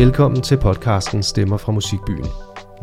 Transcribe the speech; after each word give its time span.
Velkommen 0.00 0.42
til 0.42 0.56
podcasten 0.56 1.22
Stemmer 1.22 1.56
fra 1.56 1.72
Musikbyen. 1.72 2.26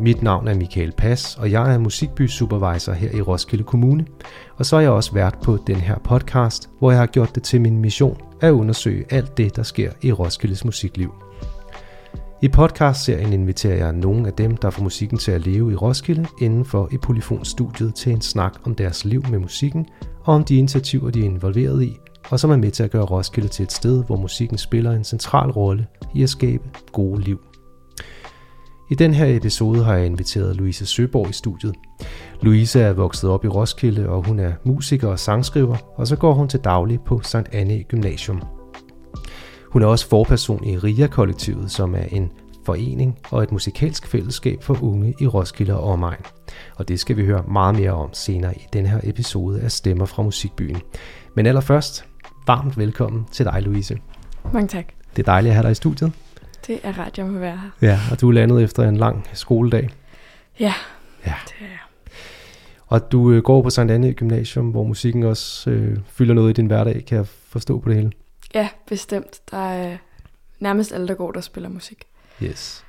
Mit 0.00 0.22
navn 0.22 0.48
er 0.48 0.54
Michael 0.54 0.92
Pass, 0.92 1.36
og 1.36 1.50
jeg 1.52 1.74
er 1.74 1.78
musikby 1.78 2.26
supervisor 2.26 2.92
her 2.92 3.10
i 3.10 3.20
Roskilde 3.20 3.64
Kommune. 3.64 4.06
Og 4.56 4.66
så 4.66 4.76
er 4.76 4.80
jeg 4.80 4.90
også 4.90 5.12
vært 5.12 5.38
på 5.44 5.58
den 5.66 5.76
her 5.76 5.98
podcast, 6.04 6.68
hvor 6.78 6.90
jeg 6.90 7.00
har 7.00 7.06
gjort 7.06 7.34
det 7.34 7.42
til 7.42 7.60
min 7.60 7.78
mission 7.78 8.20
at 8.40 8.50
undersøge 8.50 9.04
alt 9.10 9.36
det, 9.36 9.56
der 9.56 9.62
sker 9.62 9.90
i 10.02 10.12
Roskildes 10.12 10.64
musikliv. 10.64 11.14
I 12.42 12.48
podcastserien 12.48 13.32
inviterer 13.32 13.76
jeg 13.76 13.92
nogle 13.92 14.26
af 14.26 14.32
dem, 14.32 14.56
der 14.56 14.70
får 14.70 14.82
musikken 14.82 15.18
til 15.18 15.32
at 15.32 15.46
leve 15.46 15.72
i 15.72 15.74
Roskilde, 15.74 16.26
inden 16.40 16.64
for 16.64 16.88
i 16.92 16.96
Polyfonstudiet 16.96 17.94
til 17.94 18.12
en 18.12 18.20
snak 18.20 18.52
om 18.64 18.74
deres 18.74 19.04
liv 19.04 19.22
med 19.30 19.38
musikken, 19.38 19.86
og 20.24 20.34
om 20.34 20.44
de 20.44 20.56
initiativer, 20.56 21.10
de 21.10 21.20
er 21.20 21.24
involveret 21.24 21.82
i, 21.82 21.96
og 22.30 22.40
som 22.40 22.50
er 22.50 22.56
med 22.56 22.70
til 22.70 22.82
at 22.82 22.90
gøre 22.90 23.04
Roskilde 23.04 23.48
til 23.48 23.62
et 23.62 23.72
sted, 23.72 24.04
hvor 24.04 24.16
musikken 24.16 24.58
spiller 24.58 24.92
en 24.92 25.04
central 25.04 25.50
rolle 25.50 25.86
i 26.14 26.22
at 26.22 26.30
skabe 26.30 26.64
gode 26.92 27.20
liv. 27.20 27.40
I 28.90 28.94
den 28.94 29.14
her 29.14 29.36
episode 29.36 29.84
har 29.84 29.94
jeg 29.94 30.06
inviteret 30.06 30.56
Louise 30.56 30.86
Søborg 30.86 31.30
i 31.30 31.32
studiet. 31.32 31.74
Louise 32.42 32.80
er 32.80 32.92
vokset 32.92 33.30
op 33.30 33.44
i 33.44 33.48
Roskilde, 33.48 34.08
og 34.08 34.26
hun 34.26 34.38
er 34.38 34.52
musiker 34.64 35.08
og 35.08 35.18
sangskriver, 35.18 35.76
og 35.96 36.06
så 36.06 36.16
går 36.16 36.32
hun 36.32 36.48
til 36.48 36.60
daglig 36.60 37.00
på 37.00 37.20
St. 37.22 37.36
Anne 37.52 37.82
Gymnasium. 37.82 38.42
Hun 39.70 39.82
er 39.82 39.86
også 39.86 40.08
forperson 40.08 40.64
i 40.64 40.78
RIA-kollektivet, 40.78 41.70
som 41.70 41.94
er 41.94 42.04
en 42.10 42.30
forening 42.64 43.18
og 43.30 43.42
et 43.42 43.52
musikalsk 43.52 44.06
fællesskab 44.06 44.62
for 44.62 44.82
unge 44.82 45.14
i 45.20 45.26
Roskilde 45.26 45.76
og 45.76 45.92
omegn. 45.92 46.20
Og 46.76 46.88
det 46.88 47.00
skal 47.00 47.16
vi 47.16 47.24
høre 47.24 47.44
meget 47.48 47.74
mere 47.74 47.92
om 47.92 48.08
senere 48.12 48.54
i 48.54 48.62
den 48.72 48.86
her 48.86 49.00
episode 49.02 49.60
af 49.60 49.72
Stemmer 49.72 50.04
fra 50.06 50.22
Musikbyen. 50.22 50.80
Men 51.36 51.46
allerførst, 51.46 52.04
varmt 52.46 52.78
velkommen 52.78 53.24
til 53.32 53.44
dig, 53.44 53.62
Louise. 53.62 53.98
Mange 54.52 54.68
tak. 54.68 54.97
Det 55.16 55.22
er 55.22 55.32
dejligt 55.32 55.50
at 55.50 55.54
have 55.54 55.62
dig 55.62 55.70
i 55.70 55.74
studiet. 55.74 56.12
Det 56.66 56.80
er 56.82 56.98
ret, 56.98 57.18
jeg 57.18 57.26
må 57.26 57.38
være 57.38 57.56
her. 57.56 57.70
Ja, 57.88 58.00
og 58.10 58.20
du 58.20 58.28
er 58.28 58.32
landet 58.32 58.62
efter 58.62 58.88
en 58.88 58.96
lang 58.96 59.26
skoledag. 59.32 59.88
Ja, 60.60 60.74
Ja. 61.26 61.34
det 61.46 61.54
er 61.60 61.64
jeg. 61.68 61.78
Og 62.86 63.12
du 63.12 63.30
øh, 63.32 63.42
går 63.42 63.62
på 63.62 63.70
Sankt 63.70 63.92
Anne 63.92 64.12
Gymnasium, 64.12 64.70
hvor 64.70 64.84
musikken 64.84 65.22
også 65.22 65.70
øh, 65.70 65.98
fylder 66.08 66.34
noget 66.34 66.50
i 66.50 66.52
din 66.52 66.66
hverdag, 66.66 67.04
kan 67.06 67.16
jeg 67.18 67.26
forstå 67.26 67.78
på 67.78 67.88
det 67.88 67.96
hele. 67.96 68.12
Ja, 68.54 68.68
bestemt. 68.86 69.40
Der 69.50 69.56
er 69.68 69.96
nærmest 70.58 70.92
alle, 70.92 71.08
der 71.08 71.14
går, 71.14 71.32
der 71.32 71.40
spiller 71.40 71.68
musik. 71.68 72.04
Yes. 72.42 72.84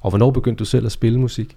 Og 0.00 0.10
hvornår 0.10 0.30
begyndte 0.30 0.58
du 0.58 0.64
selv 0.64 0.86
at 0.86 0.92
spille 0.92 1.20
musik? 1.20 1.56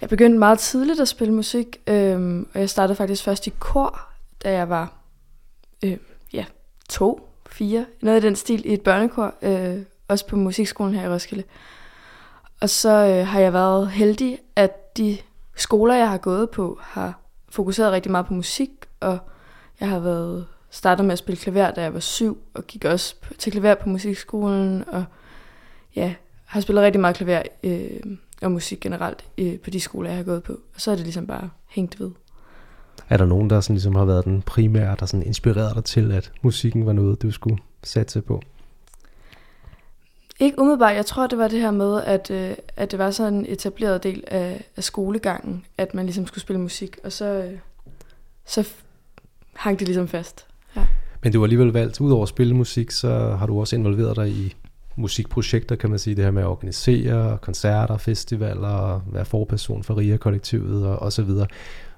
Jeg 0.00 0.08
begyndte 0.08 0.38
meget 0.38 0.58
tidligt 0.58 1.00
at 1.00 1.08
spille 1.08 1.34
musik, 1.34 1.76
øhm, 1.86 2.48
og 2.54 2.60
jeg 2.60 2.70
startede 2.70 2.96
faktisk 2.96 3.24
først 3.24 3.46
i 3.46 3.50
kor, 3.58 4.00
da 4.44 4.52
jeg 4.52 4.68
var 4.68 4.92
øh, 5.84 5.96
ja, 6.32 6.44
to, 6.88 7.28
fire, 7.56 7.86
noget 8.02 8.24
i 8.24 8.26
den 8.26 8.36
stil 8.36 8.66
i 8.66 8.72
et 8.72 8.80
børnekor, 8.80 9.34
øh, 9.42 9.78
også 10.08 10.26
på 10.26 10.36
musikskolen 10.36 10.94
her 10.94 11.04
i 11.10 11.12
Roskilde. 11.12 11.44
Og 12.60 12.70
så 12.70 12.90
øh, 12.90 13.26
har 13.26 13.40
jeg 13.40 13.52
været 13.52 13.90
heldig, 13.90 14.38
at 14.56 14.96
de 14.96 15.18
skoler, 15.56 15.94
jeg 15.94 16.10
har 16.10 16.18
gået 16.18 16.50
på, 16.50 16.78
har 16.82 17.20
fokuseret 17.48 17.92
rigtig 17.92 18.12
meget 18.12 18.26
på 18.26 18.34
musik, 18.34 18.70
og 19.00 19.18
jeg 19.80 19.88
har 19.88 19.98
været 19.98 20.46
startet 20.70 21.04
med 21.04 21.12
at 21.12 21.18
spille 21.18 21.36
klaver, 21.36 21.70
da 21.70 21.82
jeg 21.82 21.94
var 21.94 22.00
syv, 22.00 22.38
og 22.54 22.66
gik 22.66 22.84
også 22.84 23.14
på- 23.20 23.34
til 23.34 23.52
klaver 23.52 23.74
på 23.74 23.88
musikskolen, 23.88 24.84
og 24.88 25.04
ja, 25.96 26.14
har 26.44 26.60
spillet 26.60 26.84
rigtig 26.84 27.00
meget 27.00 27.16
klaver 27.16 27.42
øh, 27.64 28.16
og 28.42 28.52
musik 28.52 28.80
generelt 28.80 29.24
øh, 29.38 29.58
på 29.58 29.70
de 29.70 29.80
skoler, 29.80 30.08
jeg 30.08 30.16
har 30.16 30.24
gået 30.24 30.42
på. 30.42 30.52
Og 30.52 30.80
så 30.80 30.90
er 30.90 30.94
det 30.94 31.04
ligesom 31.04 31.26
bare 31.26 31.50
hængt 31.68 32.00
ved. 32.00 32.10
Er 33.08 33.16
der 33.16 33.26
nogen, 33.26 33.50
der 33.50 33.60
sådan 33.60 33.74
ligesom 33.74 33.94
har 33.94 34.04
været 34.04 34.24
den 34.24 34.42
primære, 34.42 34.96
der 35.00 35.06
sådan 35.06 35.26
inspirerede 35.26 35.74
dig 35.74 35.84
til, 35.84 36.12
at 36.12 36.32
musikken 36.42 36.86
var 36.86 36.92
noget, 36.92 37.22
du 37.22 37.30
skulle 37.30 37.58
satse 37.82 38.20
på? 38.20 38.42
Ikke 40.40 40.58
umiddelbart. 40.58 40.96
Jeg 40.96 41.06
tror, 41.06 41.26
det 41.26 41.38
var 41.38 41.48
det 41.48 41.60
her 41.60 41.70
med, 41.70 42.02
at, 42.02 42.30
øh, 42.30 42.54
at 42.76 42.90
det 42.90 42.98
var 42.98 43.10
sådan 43.10 43.34
en 43.34 43.46
etableret 43.48 44.02
del 44.02 44.24
af, 44.26 44.64
af 44.76 44.84
skolegangen, 44.84 45.64
at 45.78 45.94
man 45.94 46.04
ligesom 46.04 46.26
skulle 46.26 46.42
spille 46.42 46.60
musik. 46.60 46.98
Og 47.04 47.12
så, 47.12 47.24
øh, 47.24 47.58
så 48.46 48.68
hang 49.52 49.78
det 49.78 49.88
ligesom 49.88 50.08
fast. 50.08 50.46
Men 51.22 51.32
du 51.32 51.38
har 51.38 51.44
alligevel 51.44 51.72
valgt, 51.72 52.00
udover 52.00 52.22
at 52.22 52.28
spille 52.28 52.54
musik, 52.54 52.90
så 52.90 53.36
har 53.38 53.46
du 53.46 53.60
også 53.60 53.76
involveret 53.76 54.16
dig 54.16 54.28
i 54.28 54.54
musikprojekter, 54.96 55.76
kan 55.76 55.90
man 55.90 55.98
sige, 55.98 56.16
det 56.16 56.24
her 56.24 56.30
med 56.30 56.42
at 56.42 56.48
organisere 56.48 57.38
koncerter, 57.38 57.96
festivaler, 57.96 59.00
være 59.12 59.24
forperson 59.24 59.82
for 59.82 59.98
RIA-kollektivet 59.98 60.86
og, 60.86 60.98
og 60.98 61.12
så 61.12 61.22
videre. 61.22 61.46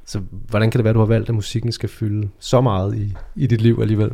Så 0.09 0.21
hvordan 0.31 0.71
kan 0.71 0.79
det 0.79 0.85
være, 0.85 0.95
du 0.95 0.99
har 0.99 1.07
valgt, 1.07 1.29
at 1.29 1.35
musikken 1.35 1.73
skal 1.73 1.89
fylde 1.89 2.29
så 2.39 2.61
meget 2.61 2.97
i, 2.97 3.15
i 3.37 3.47
dit 3.47 3.61
liv 3.61 3.79
alligevel? 3.81 4.13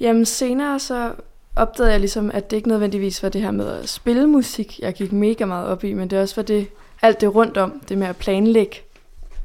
Jamen 0.00 0.24
senere 0.24 0.78
så 0.78 1.12
opdagede 1.56 1.92
jeg 1.92 2.00
ligesom, 2.00 2.30
at 2.34 2.50
det 2.50 2.56
ikke 2.56 2.68
nødvendigvis 2.68 3.22
var 3.22 3.28
det 3.28 3.40
her 3.40 3.50
med 3.50 3.66
at 3.66 3.88
spille 3.88 4.26
musik, 4.26 4.80
jeg 4.80 4.94
gik 4.94 5.12
mega 5.12 5.44
meget 5.44 5.66
op 5.66 5.84
i, 5.84 5.94
men 5.94 6.10
det 6.10 6.18
også 6.18 6.36
var 6.36 6.42
det, 6.42 6.66
alt 7.02 7.20
det 7.20 7.34
rundt 7.34 7.56
om, 7.56 7.82
det 7.88 7.98
med 7.98 8.06
at 8.06 8.16
planlægge 8.16 8.76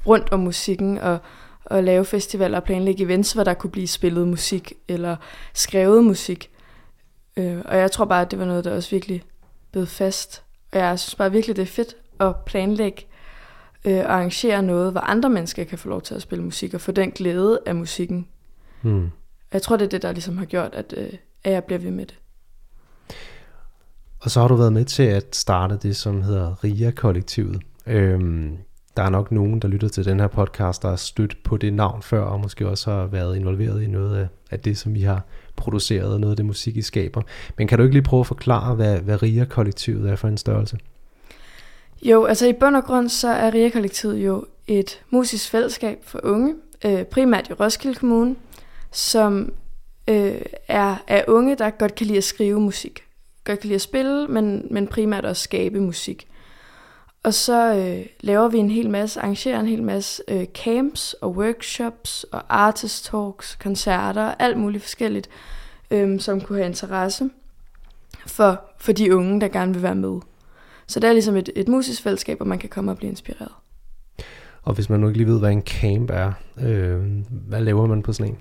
rundt 0.08 0.32
om 0.32 0.40
musikken 0.40 0.98
og, 0.98 1.18
og 1.66 1.84
lave 1.84 2.06
festivaler 2.06 2.58
og 2.58 2.64
planlægge 2.64 3.04
events, 3.04 3.34
hvor 3.34 3.44
der 3.44 3.54
kunne 3.54 3.72
blive 3.72 3.88
spillet 3.88 4.28
musik 4.28 4.74
eller 4.88 5.16
skrevet 5.54 6.04
musik. 6.04 6.50
Øh, 7.38 7.58
og 7.66 7.78
jeg 7.78 7.92
tror 7.92 8.06
bare, 8.06 8.22
at 8.22 8.32
det 8.32 8.40
var 8.40 8.46
noget, 8.46 8.66
der 8.66 8.76
også 8.76 8.90
virkelig 8.90 9.24
blev 9.72 9.88
fast. 9.88 10.44
Og 10.72 10.80
jeg 10.80 11.00
synes 11.00 11.16
bare 11.16 11.32
virkelig, 11.32 11.56
det 11.56 11.62
er 11.62 11.66
fedt 11.66 11.96
at 12.20 12.36
planlægge 12.46 13.06
øh, 13.86 13.98
og 13.98 14.14
arrangere 14.14 14.64
noget, 14.64 14.92
hvor 14.92 15.02
andre 15.02 15.30
mennesker 15.30 15.64
kan 15.64 15.78
få 15.78 15.90
lov 15.90 16.02
til 16.02 16.16
at 16.16 16.22
spille 16.22 16.44
musik 16.44 16.74
og 16.74 16.82
få 16.82 16.92
den 16.92 17.12
glæde 17.12 17.60
af 17.66 17.76
musikken, 17.76 18.28
og 19.52 19.54
jeg 19.54 19.62
tror, 19.62 19.78
det 19.78 19.86
er 19.86 19.90
det, 19.90 20.02
der 20.02 20.12
ligesom 20.12 20.38
har 20.38 20.46
gjort, 20.46 20.74
at, 20.74 20.94
øh, 20.98 21.14
at 21.44 21.54
jeg 21.54 21.64
bliver 21.64 21.80
ved 21.80 21.92
med 21.92 22.06
det. 22.06 22.20
Og 24.20 24.32
så 24.32 24.42
har 24.42 24.48
du 24.48 24.56
været 24.56 24.74
med 24.74 24.86
til 24.86 25.04
at 25.04 25.36
starte 25.36 25.78
det, 25.78 25.96
som 25.96 26.22
hedder 26.22 26.64
RIA-kollektivet. 26.64 27.62
Øhm, 27.88 28.58
der 28.98 29.04
er 29.04 29.10
nok 29.10 29.32
nogen, 29.32 29.60
der 29.60 29.68
lytter 29.68 29.88
til 29.88 30.06
den 30.06 30.20
her 30.20 30.28
podcast, 30.28 30.82
der 30.82 30.90
har 30.90 30.96
stødt 30.96 31.38
på 31.44 31.58
det 31.58 31.74
navn 31.74 32.02
før, 32.02 32.22
og 32.22 32.40
måske 32.40 32.68
også 32.70 32.92
har 32.92 33.06
været 33.06 33.36
involveret 33.36 33.82
i 33.82 33.88
noget 33.88 34.18
af, 34.18 34.28
af 34.52 34.60
det, 34.60 34.78
som 34.78 34.96
I 34.96 35.02
har 35.02 35.26
produceret, 35.56 36.14
og 36.14 36.20
noget 36.20 36.32
af 36.32 36.38
det 36.38 36.46
musik, 36.46 36.78
I 36.78 36.82
skaber. 36.82 37.22
Men 37.58 37.68
kan 37.68 37.78
du 37.78 37.84
ikke 37.84 37.96
lige 37.96 38.04
prøve 38.04 38.20
at 38.20 38.28
forklare, 38.28 38.76
hvad, 38.76 39.00
hvad 39.00 39.24
RIA-kollektivet 39.24 40.10
er 40.10 40.16
for 40.16 40.28
en 40.28 40.38
størrelse? 40.38 40.78
Jo, 42.02 42.26
altså 42.26 42.48
i 42.48 42.54
bund 42.54 42.76
og 42.76 42.84
grund, 42.84 43.10
så 43.10 43.28
er 43.28 43.54
RIA-kollektivet 43.54 44.18
jo 44.18 44.46
et 44.68 45.02
musisk 45.10 45.50
fællesskab 45.50 46.00
for 46.04 46.20
unge, 46.24 46.56
øh, 46.86 47.04
primært 47.04 47.50
i 47.50 47.54
Roskilde 47.54 47.96
Kommune, 47.96 48.36
som 48.92 49.54
øh, 50.08 50.42
er, 50.68 50.96
er 51.08 51.24
unge, 51.28 51.56
der 51.56 51.70
godt 51.70 51.96
kan 51.96 52.08
lide 52.08 52.18
at 52.18 52.24
skrive 52.24 52.60
musik. 52.60 53.04
Godt 53.44 53.60
kan 53.60 53.68
lide 53.68 53.76
at 53.76 53.82
spille, 53.82 54.28
men, 54.28 54.68
men 54.72 54.88
primært 54.88 55.26
også 55.26 55.44
skabe 55.44 55.80
musik. 55.80 56.28
Og 57.24 57.34
så 57.34 57.76
øh, 57.76 58.06
laver 58.20 58.48
vi 58.48 58.58
en 58.58 58.72
hel 58.72 58.90
masse, 58.90 59.20
arrangerer 59.20 59.60
en 59.60 59.68
hel 59.68 59.84
masse 59.84 60.24
øh, 60.28 60.46
camps 60.46 61.14
og 61.14 61.32
workshops 61.32 62.24
og 62.24 62.42
artist 62.50 63.06
talks, 63.06 63.56
koncerter, 63.56 64.34
alt 64.40 64.58
muligt 64.58 64.84
forskelligt, 64.84 65.30
øh, 65.92 66.20
som 66.20 66.42
kunne 66.42 66.58
have 66.58 66.68
interesse 66.68 67.30
for, 68.28 68.62
for 68.78 68.92
de 68.92 69.16
unge, 69.16 69.42
der 69.42 69.48
gerne 69.48 69.74
vil 69.74 69.84
være 69.84 69.96
med. 69.96 70.20
Så 70.92 71.00
det 71.00 71.08
er 71.08 71.14
ligesom 71.14 71.36
et, 71.36 71.50
et 71.56 71.68
musisk 71.68 72.04
fællesskab, 72.04 72.38
hvor 72.38 72.46
man 72.46 72.60
kan 72.60 72.70
komme 72.70 72.92
og 72.92 72.98
blive 72.98 73.10
inspireret. 73.10 73.52
Og 74.64 74.74
hvis 74.74 74.90
man 74.90 75.00
nu 75.00 75.08
ikke 75.08 75.18
lige 75.18 75.28
ved, 75.28 75.40
hvad 75.40 75.52
en 75.52 75.62
camp 75.62 76.10
er, 76.10 76.32
øh, 76.62 77.00
hvad 77.30 77.62
laver 77.62 77.86
man 77.86 78.04
på 78.04 78.14
sådan 78.14 78.32
en? 78.32 78.38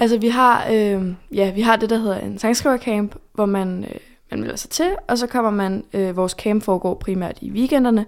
Altså 0.00 0.18
vi 0.18 0.28
har, 0.28 0.66
øh, 0.72 1.14
ja, 1.34 1.52
vi 1.52 1.60
har 1.60 1.76
det, 1.76 1.90
der 1.90 1.98
hedder 1.98 2.18
en 2.18 2.38
sangskrivercamp, 2.38 3.16
hvor 3.34 3.46
man, 3.46 3.84
øh, 3.84 4.00
man 4.30 4.40
melder 4.40 4.56
sig 4.56 4.70
til, 4.70 4.96
og 5.08 5.18
så 5.18 5.26
kommer 5.26 5.50
man, 5.50 5.84
øh, 5.92 6.16
vores 6.16 6.32
camp 6.32 6.62
foregår 6.62 6.94
primært 6.94 7.38
i 7.40 7.50
weekenderne, 7.50 8.06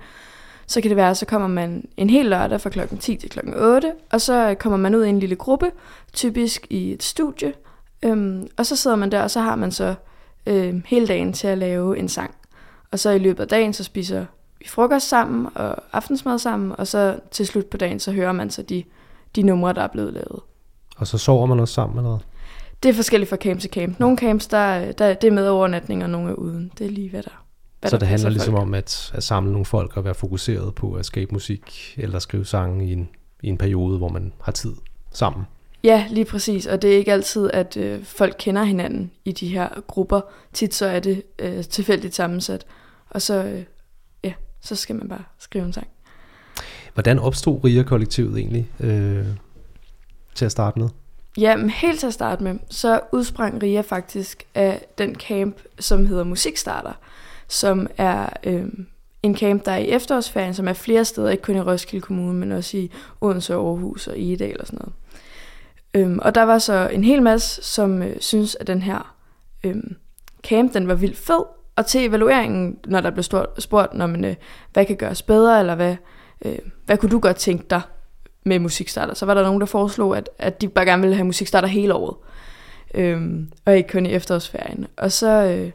så 0.67 0.81
kan 0.81 0.89
det 0.89 0.97
være, 0.97 1.15
så 1.15 1.27
kommer 1.27 1.49
man 1.49 1.89
en 1.97 2.11
hel 2.11 2.27
lørdag 2.27 2.61
fra 2.61 2.71
klokken 2.71 2.99
10 2.99 3.17
til 3.17 3.31
klokken 3.31 3.55
8, 3.55 3.93
og 4.13 4.21
så 4.21 4.55
kommer 4.59 4.77
man 4.77 4.95
ud 4.95 5.05
i 5.05 5.09
en 5.09 5.19
lille 5.19 5.37
gruppe, 5.37 5.71
typisk 6.13 6.67
i 6.71 6.93
et 6.93 7.03
studie, 7.03 7.53
øhm, 8.03 8.49
og 8.57 8.67
så 8.67 8.77
sidder 8.77 8.97
man 8.97 9.13
der, 9.13 9.23
og 9.23 9.31
så 9.31 9.41
har 9.41 9.57
man 9.57 9.73
så 9.73 9.95
øh, 10.47 10.75
hele 10.87 11.07
dagen 11.07 11.33
til 11.33 11.47
at 11.47 11.59
lave 11.59 11.99
en 11.99 12.09
sang. 12.09 12.35
Og 12.95 13.01
så 13.01 13.11
i 13.11 13.19
løbet 13.19 13.43
af 13.43 13.49
dagen, 13.49 13.73
så 13.73 13.85
spiser 13.85 14.27
vi 14.59 14.69
frokost 14.69 15.09
sammen 15.09 15.49
og 15.55 15.77
aftensmad 15.93 16.39
sammen, 16.39 16.73
og 16.79 16.87
så 16.87 17.19
til 17.31 17.47
slut 17.47 17.67
på 17.67 17.77
dagen, 17.77 18.01
så 18.01 18.13
hører 18.13 18.33
man 18.33 18.51
så 18.51 18.63
de, 18.63 18.85
de 19.37 19.43
numre, 19.43 19.73
der 19.73 19.83
er 19.83 19.87
blevet 19.87 20.13
lavet. 20.13 20.41
Og 20.97 21.07
så 21.07 21.19
sover 21.19 21.47
man 21.47 21.61
også 21.61 21.75
sammen 21.75 21.99
eller 21.99 22.11
hvad? 22.11 22.19
Det 22.83 22.89
er 22.89 22.93
forskelligt 22.93 23.29
fra 23.29 23.37
camp 23.37 23.61
til 23.61 23.71
camp. 23.71 24.01
Nogle 24.01 24.19
camps, 24.19 24.47
der, 24.47 24.93
der, 24.93 25.15
det 25.15 25.29
er 25.29 25.33
med 25.33 25.49
overnatning, 25.49 26.03
og 26.03 26.11
nogle 26.11 26.31
er 26.31 26.35
uden. 26.35 26.73
Det 26.79 26.87
er 26.87 26.91
lige, 26.91 27.11
hvad 27.11 27.23
der 27.23 27.45
hvad 27.81 27.91
Så 27.91 27.99
det 27.99 28.09
handler 28.09 28.31
ligesom 28.31 28.55
folk. 28.55 28.63
om 28.63 28.75
at, 28.75 29.13
at 29.15 29.23
samle 29.23 29.53
nogle 29.53 29.65
folk 29.65 29.97
og 29.97 30.05
være 30.05 30.15
fokuseret 30.15 30.75
på 30.75 30.93
at 30.93 31.07
skabe 31.07 31.33
musik 31.33 31.95
eller 31.97 32.19
skrive 32.19 32.45
sange 32.45 32.87
i 32.87 32.93
en, 32.93 33.09
i 33.43 33.49
en 33.49 33.59
periode, 33.59 33.99
hvor 33.99 34.09
man 34.09 34.33
har 34.43 34.53
tid 34.53 34.73
sammen. 35.13 35.45
Ja, 35.85 36.07
lige 36.11 36.25
præcis. 36.25 36.67
Og 36.67 36.83
det 36.83 36.93
er 36.93 36.99
ikke 36.99 37.13
altid, 37.13 37.51
at 37.53 37.77
øh, 37.77 38.05
folk 38.05 38.37
kender 38.39 38.65
hinanden 38.65 39.11
i 39.25 39.33
de 39.33 39.49
her 39.49 39.69
grupper. 39.87 40.21
Tit 40.53 40.75
så 40.75 40.87
er 40.87 41.01
det 41.01 41.23
øh, 41.39 41.65
tilfældigt 41.65 42.15
sammensat. 42.15 42.67
Og 43.15 43.23
så, 43.23 43.65
øh, 44.25 44.33
så 44.61 44.77
skal 44.77 44.97
man 44.97 45.09
bare 45.09 45.25
skrive 45.39 45.65
en 45.65 45.73
sang. 45.73 45.89
Hvordan 46.95 47.19
opstod 47.19 47.65
RIA-kollektivet 47.65 48.39
egentlig 48.39 48.71
øh, 48.81 49.27
til 50.35 50.45
at 50.45 50.53
starte 50.53 50.79
med? 50.79 50.89
Ja, 51.39 51.57
men 51.57 51.71
helt 51.71 52.01
til 52.01 52.07
at 52.07 52.15
starte 52.15 52.43
med, 52.43 52.59
så 52.71 53.01
udsprang 53.13 53.63
RIA 53.63 53.81
faktisk 53.81 54.45
af 54.55 54.87
den 54.99 55.15
camp, 55.15 55.57
som 55.79 56.07
hedder 56.07 56.25
Musikstarter, 56.25 56.93
som 57.49 57.87
er 57.97 58.29
øh, 58.45 58.69
en 59.23 59.37
camp, 59.37 59.65
der 59.65 59.73
er 59.73 59.79
i 59.79 59.89
efterårsferien, 59.89 60.55
som 60.55 60.69
er 60.69 60.73
flere 60.73 61.05
steder, 61.05 61.31
ikke 61.31 61.43
kun 61.43 61.57
i 61.57 61.61
Roskilde 61.61 62.03
Kommune, 62.03 62.39
men 62.39 62.53
også 62.53 62.77
i 62.77 62.91
Odense, 63.21 63.55
Aarhus 63.55 64.07
og 64.07 64.21
Egedal 64.21 64.61
og 64.61 64.67
sådan 64.67 64.79
noget. 64.79 64.95
Øhm, 65.95 66.19
og 66.19 66.35
der 66.35 66.43
var 66.43 66.59
så 66.59 66.89
en 66.89 67.05
hel 67.05 67.23
masse, 67.23 67.63
som 67.63 68.03
øh, 68.03 68.17
synes, 68.21 68.57
at 68.61 68.67
den 68.67 68.83
her 68.83 69.17
øhm, 69.65 69.97
camp, 70.43 70.75
den 70.75 70.89
var 70.89 70.95
vildt 70.95 71.19
fed. 71.19 71.45
Og 71.77 71.87
til 71.87 72.05
evalueringen, 72.05 72.79
når 72.87 73.01
der 73.01 73.11
blev 73.11 73.23
spurgt, 73.59 73.95
når 73.95 74.07
man, 74.07 74.25
øh, 74.25 74.35
hvad 74.73 74.85
kan 74.85 74.97
gøres 74.97 75.23
bedre, 75.23 75.61
eller 75.61 75.75
hvad, 75.75 75.97
øh, 76.45 76.59
hvad 76.87 76.99
kunne 76.99 77.11
du 77.11 77.19
godt 77.19 77.37
tænke 77.37 77.65
dig 77.71 77.81
med 78.45 78.59
musikstarter, 78.59 79.15
så 79.15 79.27
var 79.27 79.35
der 79.35 79.43
nogen, 79.43 79.61
der 79.61 79.67
foreslog, 79.67 80.17
at, 80.17 80.31
at 80.39 80.61
de 80.61 80.69
bare 80.69 80.85
gerne 80.85 81.03
ville 81.03 81.17
have 81.17 81.27
musikstarter 81.27 81.69
hele 81.69 81.95
året. 81.95 82.17
Øhm, 82.95 83.53
og 83.65 83.77
ikke 83.77 83.89
kun 83.89 84.07
i 84.07 84.13
efterårsferien. 84.13 84.87
Og 84.97 85.13
så, 85.13 85.29
øh, 85.29 85.71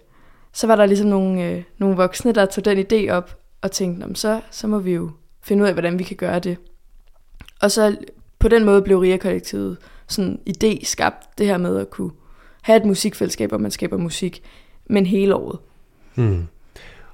så 0.53 0.67
var 0.67 0.75
der 0.75 0.85
ligesom 0.85 1.07
nogle, 1.07 1.43
øh, 1.43 1.63
nogle 1.77 1.95
voksne, 1.95 2.31
der 2.31 2.45
tog 2.45 2.65
den 2.65 2.85
idé 2.85 3.09
op 3.11 3.37
og 3.61 3.71
tænkte, 3.71 4.15
så, 4.15 4.41
så 4.51 4.67
må 4.67 4.79
vi 4.79 4.93
jo 4.93 5.11
finde 5.41 5.63
ud 5.63 5.67
af, 5.67 5.73
hvordan 5.73 5.99
vi 5.99 6.03
kan 6.03 6.17
gøre 6.17 6.39
det. 6.39 6.57
Og 7.61 7.71
så 7.71 7.95
på 8.39 8.47
den 8.47 8.65
måde 8.65 8.81
blev 8.81 8.99
RIA-kollektivet 8.99 9.77
sådan 10.07 10.39
idé 10.49 10.85
skabt, 10.85 11.37
det 11.37 11.45
her 11.45 11.57
med 11.57 11.77
at 11.77 11.89
kunne 11.89 12.11
have 12.61 12.77
et 12.77 12.85
musikfællesskab, 12.85 13.49
hvor 13.49 13.57
man 13.57 13.71
skaber 13.71 13.97
musik, 13.97 14.43
men 14.85 15.05
hele 15.05 15.35
året. 15.35 15.59
Mm. 16.19 16.47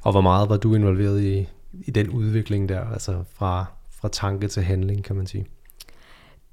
Og 0.01 0.11
hvor 0.11 0.21
meget 0.21 0.49
var 0.49 0.57
du 0.57 0.75
involveret 0.75 1.21
i, 1.21 1.47
i 1.85 1.91
den 1.91 2.09
udvikling 2.09 2.69
der, 2.69 2.81
altså 2.93 3.23
fra, 3.33 3.65
fra 4.01 4.09
tanke 4.11 4.47
til 4.47 4.63
handling, 4.63 5.03
kan 5.03 5.15
man 5.15 5.27
sige? 5.27 5.45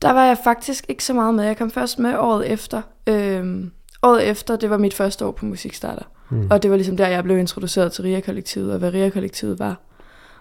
Der 0.03 0.13
var 0.13 0.25
jeg 0.25 0.39
faktisk 0.45 0.85
ikke 0.89 1.05
så 1.05 1.15
meget 1.15 1.35
med. 1.35 1.45
Jeg 1.45 1.57
kom 1.57 1.71
først 1.71 1.99
med 1.99 2.15
året 2.19 2.51
efter. 2.51 2.83
Øhm, 3.07 3.71
året 4.03 4.29
efter, 4.29 4.57
det 4.57 4.71
var 4.71 4.79
mit 4.79 4.95
første 4.95 5.27
år 5.27 5.31
på 5.31 5.47
Musikstarter. 5.47 6.05
Mm. 6.31 6.47
Og 6.51 6.63
det 6.63 6.71
var 6.71 6.77
ligesom 6.77 6.97
der, 6.97 7.09
jeg 7.09 7.25
blev 7.25 7.39
introduceret 7.39 7.93
til 7.93 8.05
RIA-kollektivet, 8.05 8.73
og 8.73 8.79
hvad 8.79 8.95
RIA-kollektivet 8.95 9.59
var. 9.59 9.81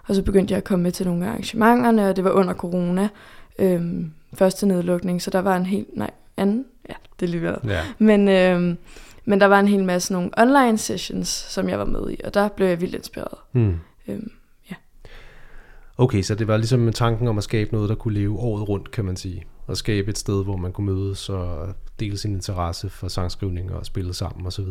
Og 0.08 0.14
så 0.14 0.22
begyndte 0.22 0.52
jeg 0.52 0.58
at 0.58 0.64
komme 0.64 0.82
med 0.82 0.92
til 0.92 1.06
nogle 1.06 1.26
af 1.26 1.30
arrangementerne, 1.30 2.08
og 2.08 2.16
det 2.16 2.24
var 2.24 2.30
under 2.30 2.54
corona. 2.54 3.08
Øhm, 3.58 4.12
første 4.34 4.66
nedlukning, 4.66 5.22
så 5.22 5.30
der 5.30 5.38
var 5.38 5.56
en 5.56 5.66
helt, 5.66 5.96
nej, 5.96 6.10
anden, 6.36 6.64
ja, 6.88 6.94
det 7.20 7.28
lige 7.28 7.42
været. 7.42 7.60
Ja. 7.64 7.80
Men, 7.98 8.28
øhm, 8.28 8.78
men 9.24 9.40
der 9.40 9.46
var 9.46 9.60
en 9.60 9.68
hel 9.68 9.84
masse 9.84 10.12
nogle 10.12 10.30
online 10.38 10.78
sessions, 10.78 11.28
som 11.28 11.68
jeg 11.68 11.78
var 11.78 11.84
med 11.84 12.10
i, 12.10 12.20
og 12.24 12.34
der 12.34 12.48
blev 12.48 12.66
jeg 12.66 12.80
vildt 12.80 12.94
inspireret. 12.94 13.38
Mm. 13.52 13.78
Øhm, 14.08 14.30
ja. 14.70 14.74
Okay, 15.98 16.22
så 16.22 16.34
det 16.34 16.48
var 16.48 16.56
ligesom 16.56 16.80
med 16.80 16.92
tanken 16.92 17.28
om 17.28 17.38
at 17.38 17.44
skabe 17.44 17.72
noget, 17.72 17.88
der 17.88 17.94
kunne 17.94 18.14
leve 18.14 18.38
året 18.38 18.68
rundt, 18.68 18.90
kan 18.90 19.04
man 19.04 19.16
sige. 19.16 19.44
Og 19.66 19.76
skabe 19.76 20.10
et 20.10 20.18
sted, 20.18 20.44
hvor 20.44 20.56
man 20.56 20.72
kunne 20.72 20.86
mødes 20.86 21.28
og 21.28 21.74
dele 22.00 22.18
sin 22.18 22.34
interesse 22.34 22.90
for 22.90 23.08
sangskrivning 23.08 23.72
og 23.72 23.86
spille 23.86 24.14
sammen 24.14 24.46
osv. 24.46 24.64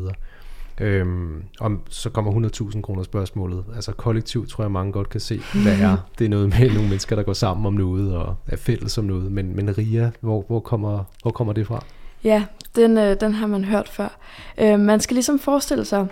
Øhm, 0.82 1.44
og 1.60 1.72
så 1.90 2.10
kommer 2.10 2.50
100.000 2.72 2.82
kroner 2.82 3.04
spørgsmålet. 3.04 3.66
Altså 3.76 3.92
kollektivt 3.92 4.50
tror 4.50 4.64
jeg 4.64 4.72
mange 4.72 4.92
godt 4.92 5.10
kan 5.10 5.20
se, 5.20 5.42
hvad 5.64 5.80
er. 5.80 5.98
Det 6.20 6.26
er 6.26 6.30
noget 6.30 6.50
med 6.50 6.68
nogle 6.68 6.90
mennesker, 6.90 7.16
der 7.16 7.24
går 7.24 7.34
sammen 7.34 7.66
om 7.66 7.74
noget 7.74 8.16
og 8.16 8.36
er 8.48 8.58
fælles 8.58 8.98
om 8.98 9.06
noget. 9.06 9.32
Men, 9.32 9.56
men 9.56 9.78
RIA, 9.78 10.12
hvor, 10.22 10.44
hvor, 10.48 10.60
kommer, 10.60 11.04
hvor 11.22 11.32
kommer 11.32 11.54
det 11.54 11.68
fra? 11.68 11.86
Ja, 12.24 12.46
den, 12.76 12.98
øh, 12.98 13.20
den 13.22 13.34
har 13.34 13.48
man 13.48 13.64
hørt 13.64 13.90
før. 13.90 14.18
Øh, 14.58 14.80
man 14.80 15.00
skal 15.00 15.16
ligesom 15.16 15.40
forestille 15.40 15.86
sig, 15.86 16.08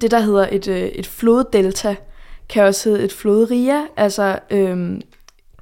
det 0.00 0.10
der 0.10 0.20
hedder 0.20 0.48
et, 0.52 0.68
øh, 0.68 0.78
et 0.78 1.06
floddelta, 1.06 1.96
kan 2.48 2.64
også 2.64 2.88
hedde 2.88 3.04
et 3.04 3.12
flodria, 3.12 3.86
altså 3.96 4.38
øh, 4.50 5.00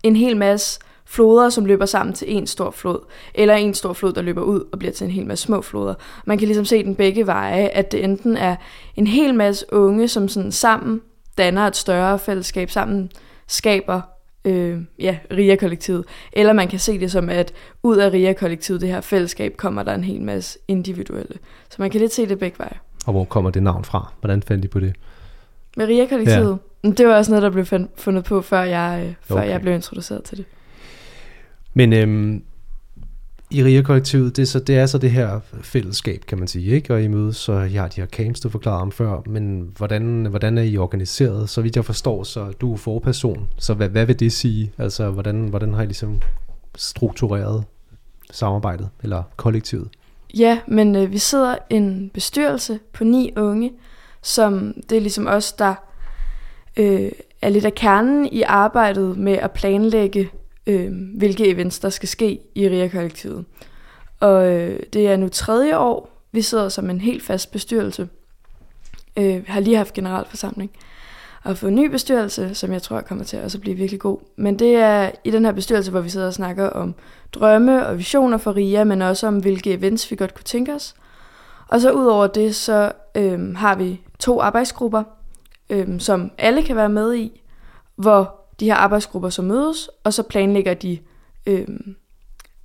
en 0.03 0.17
hel 0.17 0.37
masse 0.37 0.81
floder, 1.07 1.49
som 1.49 1.65
løber 1.65 1.87
sammen 1.87 2.15
til 2.15 2.37
en 2.37 2.47
stor 2.47 2.71
flod, 2.71 2.99
eller 3.35 3.55
en 3.55 3.75
stor 3.75 3.93
flod, 3.93 4.13
der 4.13 4.23
løber 4.23 4.43
ud 4.43 4.65
og 4.73 4.79
bliver 4.79 4.93
til 4.93 5.05
en 5.05 5.11
hel 5.11 5.27
masse 5.27 5.45
små 5.45 5.63
floder. 5.63 5.95
Man 6.27 6.39
kan 6.39 6.49
ligesom 6.49 6.65
se 6.65 6.85
den 6.85 6.95
begge 6.95 7.27
veje, 7.27 7.69
at 7.69 7.93
det 7.93 8.05
enten 8.05 8.37
er 8.37 8.57
en 8.97 9.07
hel 9.07 9.35
masse 9.35 9.67
unge, 9.73 10.09
som 10.09 10.29
sådan 10.29 10.53
sammen 10.53 11.01
danner 11.39 11.67
et 11.67 11.77
større 11.77 12.19
fællesskab, 12.19 12.71
sammen 12.71 13.11
skaber 13.47 14.01
øh, 14.45 14.81
ja, 14.99 15.19
RIA-kollektivet, 15.33 16.05
eller 16.33 16.53
man 16.53 16.69
kan 16.69 16.79
se 16.79 17.01
det 17.01 17.11
som, 17.11 17.29
at 17.29 17.53
ud 17.83 17.97
af 17.97 18.13
RIA-kollektivet, 18.13 18.81
det 18.81 18.89
her 18.89 19.01
fællesskab, 19.01 19.57
kommer 19.57 19.83
der 19.83 19.95
en 19.95 20.05
hel 20.05 20.23
masse 20.23 20.59
individuelle. 20.69 21.35
Så 21.71 21.77
man 21.79 21.91
kan 21.91 22.01
lidt 22.01 22.13
se 22.13 22.27
det 22.27 22.39
begge 22.39 22.59
veje. 22.59 22.79
Og 23.07 23.13
hvor 23.13 23.25
kommer 23.25 23.51
det 23.51 23.63
navn 23.63 23.85
fra? 23.85 24.13
Hvordan 24.21 24.43
fandt 24.43 24.63
de 24.63 24.69
på 24.69 24.81
det? 24.81 24.97
Med 25.77 25.87
RIA-kollektivet? 25.87 26.59
Ja. 26.85 26.91
Det 26.91 27.07
var 27.07 27.17
også 27.17 27.31
noget, 27.31 27.43
der 27.43 27.51
blev 27.51 27.67
fundet 27.97 28.25
på, 28.25 28.43
før 28.43 28.63
jeg, 28.63 29.05
øh, 29.07 29.15
før 29.21 29.37
okay. 29.37 29.49
jeg 29.49 29.61
blev 29.61 29.75
introduceret 29.75 30.25
til 30.25 30.39
det. 30.39 30.45
Men 31.75 31.93
øhm, 31.93 32.43
i 33.51 33.65
RIA-kollektivet, 33.65 34.37
det 34.37 34.43
er, 34.43 34.47
så, 34.47 34.59
det 34.59 34.79
er 34.79 34.87
så 34.87 34.99
det 34.99 35.11
her 35.11 35.41
fællesskab, 35.63 36.25
kan 36.29 36.39
man 36.39 36.49
sige, 36.49 36.67
ikke? 36.67 36.95
Og 36.95 37.03
I 37.03 37.09
mødes, 37.09 37.37
så 37.37 37.53
jeg 37.53 37.83
har 37.83 37.89
de 37.89 38.01
her 38.01 38.07
camps, 38.07 38.41
du 38.41 38.49
forklarede 38.49 38.81
om 38.81 38.93
før, 38.93 39.23
men 39.27 39.73
hvordan, 39.77 40.27
hvordan 40.31 40.59
er 40.59 40.63
I 40.63 40.77
organiseret? 40.77 41.49
Så 41.49 41.63
vidt 41.63 41.77
jeg 41.77 41.85
forstår, 41.85 42.25
så 42.25 42.53
du 42.61 42.73
er 42.73 42.77
forperson, 42.77 43.49
så 43.59 43.75
hvad, 43.75 43.89
hvad 43.89 44.07
vil 44.07 44.21
det 44.21 44.33
sige? 44.33 44.73
Altså, 44.79 45.11
hvordan, 45.11 45.49
hvordan 45.49 45.75
har 45.75 45.83
I 45.83 45.87
ligesom 45.87 46.21
struktureret 46.77 47.65
samarbejdet, 48.31 48.89
eller 49.03 49.23
kollektivet? 49.37 49.89
Ja, 50.35 50.59
men 50.67 50.97
øh, 50.97 51.13
vi 51.13 51.19
sidder 51.19 51.57
en 51.71 52.11
bestyrelse 52.15 52.79
på 52.93 53.05
ni 53.05 53.33
unge, 53.37 53.73
som 54.23 54.75
det 54.91 54.97
er 54.97 55.01
ligesom 55.01 55.27
os, 55.27 55.53
der 55.53 55.75
øh, 56.77 57.11
er 57.43 57.49
lidt 57.49 57.65
af 57.65 57.75
kernen 57.75 58.29
i 58.33 58.43
arbejdet 58.43 59.19
med 59.19 59.33
at 59.33 59.51
planlægge 59.51 60.31
øh, 60.69 60.93
hvilke 61.17 61.49
events, 61.49 61.79
der 61.79 61.91
skal 61.91 62.09
ske 62.09 62.41
i 62.55 62.69
RIA-kollektivet. 62.69 63.45
Og 64.21 64.53
øh, 64.53 64.81
det 64.93 65.09
er 65.09 65.17
nu 65.17 65.29
tredje 65.29 65.79
år, 65.79 66.11
vi 66.33 66.43
sidder 66.43 66.69
som 66.69 66.91
en 66.91 67.01
helt 67.01 67.23
fast 67.23 67.53
bestyrelse. 67.53 68.09
Øh, 69.17 69.37
vi 69.37 69.45
har 69.47 69.61
lige 69.61 69.77
haft 69.77 69.95
generalforsamling 69.95 70.71
og 71.45 71.57
fået 71.57 71.71
en 71.71 71.77
ny 71.77 71.87
bestyrelse, 71.87 72.55
som 72.55 72.73
jeg 72.73 72.83
tror 72.83 73.01
kommer 73.01 73.25
til 73.25 73.37
at 73.37 73.45
også 73.45 73.59
blive 73.59 73.77
virkelig 73.77 74.01
god. 74.01 74.19
Men 74.37 74.59
det 74.59 74.75
er 74.75 75.11
i 75.25 75.31
den 75.31 75.45
her 75.45 75.53
bestyrelse, 75.53 75.91
hvor 75.91 76.01
vi 76.01 76.09
sidder 76.09 76.27
og 76.27 76.35
snakker 76.35 76.71
om 76.71 76.95
drømme 77.33 77.87
og 77.87 77.99
visioner 77.99 78.39
for 78.39 78.57
RIA, 78.57 78.85
men 78.85 79.03
også 79.03 79.27
om, 79.27 79.39
hvilke 79.39 79.73
events 79.73 80.11
vi 80.11 80.17
godt 80.17 80.35
kunne 80.35 80.45
tænke 80.45 80.75
os. 80.75 80.95
Og 81.69 81.81
så 81.81 81.91
ud 81.91 82.07
over 82.07 82.27
det, 82.27 82.55
så 82.55 82.93
øh, 83.15 83.57
har 83.57 83.77
vi 83.77 84.01
to 84.19 84.41
arbejdsgrupper, 84.41 85.03
øh, 85.71 86.01
som 86.01 86.31
alle 86.39 86.63
kan 86.63 86.77
være 86.77 86.89
med 86.89 87.15
i, 87.15 87.43
hvor 87.97 88.38
de 88.61 88.65
her 88.65 88.75
arbejdsgrupper 88.75 89.29
så 89.29 89.43
mødes, 89.43 89.91
og 90.05 90.15
så 90.15 90.23
planlægger 90.23 90.75
de 90.75 90.99
øh, 91.47 91.67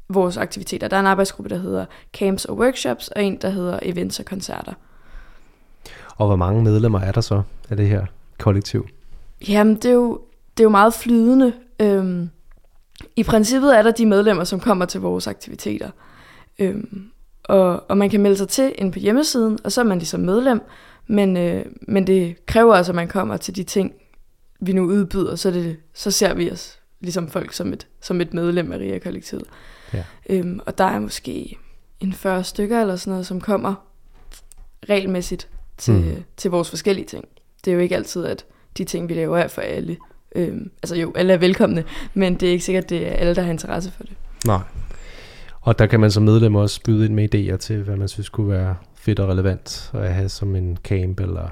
vores 0.10 0.38
aktiviteter. 0.38 0.88
Der 0.88 0.96
er 0.96 1.00
en 1.00 1.08
arbejdsgruppe, 1.08 1.50
der 1.50 1.58
hedder 1.58 1.86
Camps 2.14 2.46
og 2.46 2.58
Workshops, 2.58 3.08
og 3.08 3.24
en, 3.24 3.38
der 3.42 3.50
hedder 3.50 3.80
Events 3.82 4.20
og 4.20 4.26
Koncerter. 4.26 4.74
Og 6.18 6.28
hvor 6.28 6.36
mange 6.36 6.64
medlemmer 6.64 7.00
er 7.00 7.12
der 7.12 7.22
så 7.22 7.42
af 7.70 7.78
det 7.78 7.88
her 7.88 8.06
kollektiv? 8.40 8.88
Jamen, 9.48 9.76
det 9.76 9.86
er 9.86 9.94
jo, 9.94 10.22
det 10.58 10.64
er 10.64 10.66
jo 10.66 10.70
meget 10.70 10.94
flydende. 10.94 11.54
Øhm, 11.80 12.30
I 13.16 13.24
princippet 13.24 13.78
er 13.78 13.82
der 13.82 13.92
de 13.92 14.06
medlemmer, 14.06 14.44
som 14.44 14.60
kommer 14.60 14.86
til 14.86 15.02
vores 15.02 15.28
aktiviteter. 15.28 15.90
Øhm, 16.60 17.12
og, 17.44 17.84
og 17.90 17.98
man 17.98 18.10
kan 18.10 18.22
melde 18.22 18.38
sig 18.38 18.48
til 18.48 18.76
ind 18.78 18.94
på 18.94 19.00
hjemmesiden, 19.00 19.60
og 19.64 19.72
så 19.72 19.82
er 19.82 19.86
man 19.86 19.98
ligesom 19.98 20.20
medlem. 20.20 20.62
Men, 21.08 21.38
øh, 21.38 21.66
men 21.82 22.08
det 22.08 22.46
kræver 22.46 22.74
altså, 22.74 22.92
at 22.92 22.96
man 22.96 23.08
kommer 23.08 23.38
til 23.38 23.56
de 23.56 23.64
ting, 23.64 23.94
vi 24.65 24.74
nu 24.74 24.84
udbyder, 24.84 25.36
så, 25.36 25.51
det, 25.51 25.77
så 25.93 26.12
ser 26.12 26.34
vi 26.34 26.51
os 26.51 26.79
ligesom 27.00 27.27
folk 27.27 27.53
som 27.53 27.74
et, 27.74 27.88
som 28.01 28.22
et 28.22 28.34
medlem 28.34 28.72
af 28.72 28.77
RIA-kollektivet. 28.77 29.46
Ja. 29.93 30.03
Øhm, 30.29 30.60
og 30.65 30.77
der 30.77 30.84
er 30.84 31.00
måske 31.00 31.58
en 32.00 32.13
40 32.13 32.43
stykker 32.43 32.82
eller 32.82 32.96
sådan 32.96 33.12
noget, 33.12 33.25
som 33.25 33.41
kommer 33.41 33.75
regelmæssigt 34.89 35.50
til, 35.77 35.93
mm. 35.93 36.24
til 36.38 36.51
vores 36.51 36.70
forskellige 36.70 37.05
ting. 37.05 37.25
Det 37.65 37.72
er 37.72 37.75
jo 37.75 37.82
ikke 37.82 37.96
altid, 37.96 38.25
at 38.25 38.46
de 38.77 38.84
ting, 38.84 39.10
vi 39.10 39.13
laver, 39.13 39.38
er 39.38 39.48
for 39.48 39.62
alle. 39.62 39.98
Øhm, 40.36 40.72
altså 40.84 40.96
jo, 40.96 41.13
alle 41.15 41.34
er 41.34 41.38
velkomne, 41.38 41.84
men 42.13 42.36
det 42.36 42.48
er 42.48 42.51
ikke 42.51 42.65
sikkert, 42.65 42.84
at 42.84 42.89
det 42.89 43.08
er 43.08 43.12
alle, 43.12 43.36
der 43.36 43.41
har 43.41 43.51
interesse 43.51 43.91
for 43.91 44.03
det. 44.03 44.13
Nej. 44.46 44.62
Og 45.62 45.79
der 45.79 45.86
kan 45.86 46.00
man 46.00 46.12
som 46.12 46.24
medlem 46.24 46.55
også 46.55 46.82
byde 46.84 47.05
ind 47.05 47.13
med 47.13 47.36
idéer 47.36 47.58
til, 47.58 47.84
hvad 47.84 47.96
man 47.96 48.08
synes 48.08 48.29
kunne 48.29 48.50
være 48.50 48.75
fedt 48.96 49.20
og 49.20 49.29
relevant 49.29 49.91
at 49.93 50.13
have 50.13 50.29
som 50.29 50.55
en 50.55 50.77
camp 50.84 51.20
eller 51.20 51.50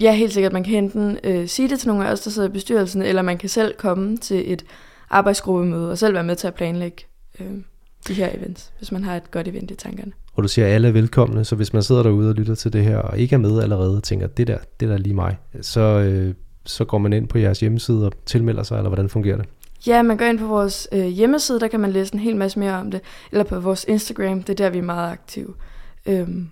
Ja, 0.00 0.12
helt 0.12 0.32
sikkert. 0.32 0.52
Man 0.52 0.64
kan 0.64 0.84
enten 0.84 1.18
øh, 1.24 1.48
sige 1.48 1.68
det 1.68 1.78
til 1.78 1.88
nogle 1.88 2.08
af 2.08 2.12
os, 2.12 2.20
der 2.20 2.30
sidder 2.30 2.48
i 2.48 2.52
bestyrelsen, 2.52 3.02
eller 3.02 3.22
man 3.22 3.38
kan 3.38 3.48
selv 3.48 3.74
komme 3.74 4.16
til 4.16 4.52
et 4.52 4.64
arbejdsgruppemøde 5.10 5.90
og 5.90 5.98
selv 5.98 6.14
være 6.14 6.24
med 6.24 6.36
til 6.36 6.46
at 6.46 6.54
planlægge 6.54 7.04
øh, 7.40 7.46
de 8.08 8.14
her 8.14 8.28
events, 8.34 8.72
hvis 8.78 8.92
man 8.92 9.04
har 9.04 9.16
et 9.16 9.30
godt 9.30 9.48
event 9.48 9.70
i 9.70 9.74
tankerne. 9.74 10.12
Og 10.34 10.42
du 10.42 10.48
siger, 10.48 10.66
at 10.66 10.72
alle 10.72 10.88
er 10.88 10.92
velkomne, 10.92 11.44
så 11.44 11.56
hvis 11.56 11.72
man 11.72 11.82
sidder 11.82 12.02
derude 12.02 12.28
og 12.28 12.34
lytter 12.34 12.54
til 12.54 12.72
det 12.72 12.84
her, 12.84 12.98
og 12.98 13.18
ikke 13.18 13.34
er 13.34 13.38
med 13.38 13.62
allerede 13.62 13.96
og 13.96 14.02
tænker, 14.02 14.26
det 14.26 14.46
der, 14.46 14.58
det 14.80 14.88
der 14.88 14.94
er 14.94 14.98
lige 14.98 15.14
mig, 15.14 15.36
så, 15.60 15.80
øh, 15.80 16.34
så 16.64 16.84
går 16.84 16.98
man 16.98 17.12
ind 17.12 17.28
på 17.28 17.38
jeres 17.38 17.60
hjemmeside 17.60 18.06
og 18.06 18.12
tilmelder 18.26 18.62
sig, 18.62 18.76
eller 18.76 18.88
hvordan 18.88 19.08
fungerer 19.08 19.36
det? 19.36 19.46
Ja, 19.86 20.02
man 20.02 20.16
går 20.16 20.24
ind 20.24 20.38
på 20.38 20.46
vores 20.46 20.88
øh, 20.92 21.06
hjemmeside, 21.06 21.60
der 21.60 21.68
kan 21.68 21.80
man 21.80 21.90
læse 21.90 22.14
en 22.14 22.20
hel 22.20 22.36
masse 22.36 22.58
mere 22.58 22.74
om 22.74 22.90
det, 22.90 23.00
eller 23.32 23.44
på 23.44 23.60
vores 23.60 23.84
Instagram, 23.88 24.42
det 24.42 24.60
er 24.60 24.64
der, 24.64 24.70
vi 24.70 24.78
er 24.78 24.82
meget 24.82 25.12
aktive. 25.12 25.54
Øhm, 26.06 26.48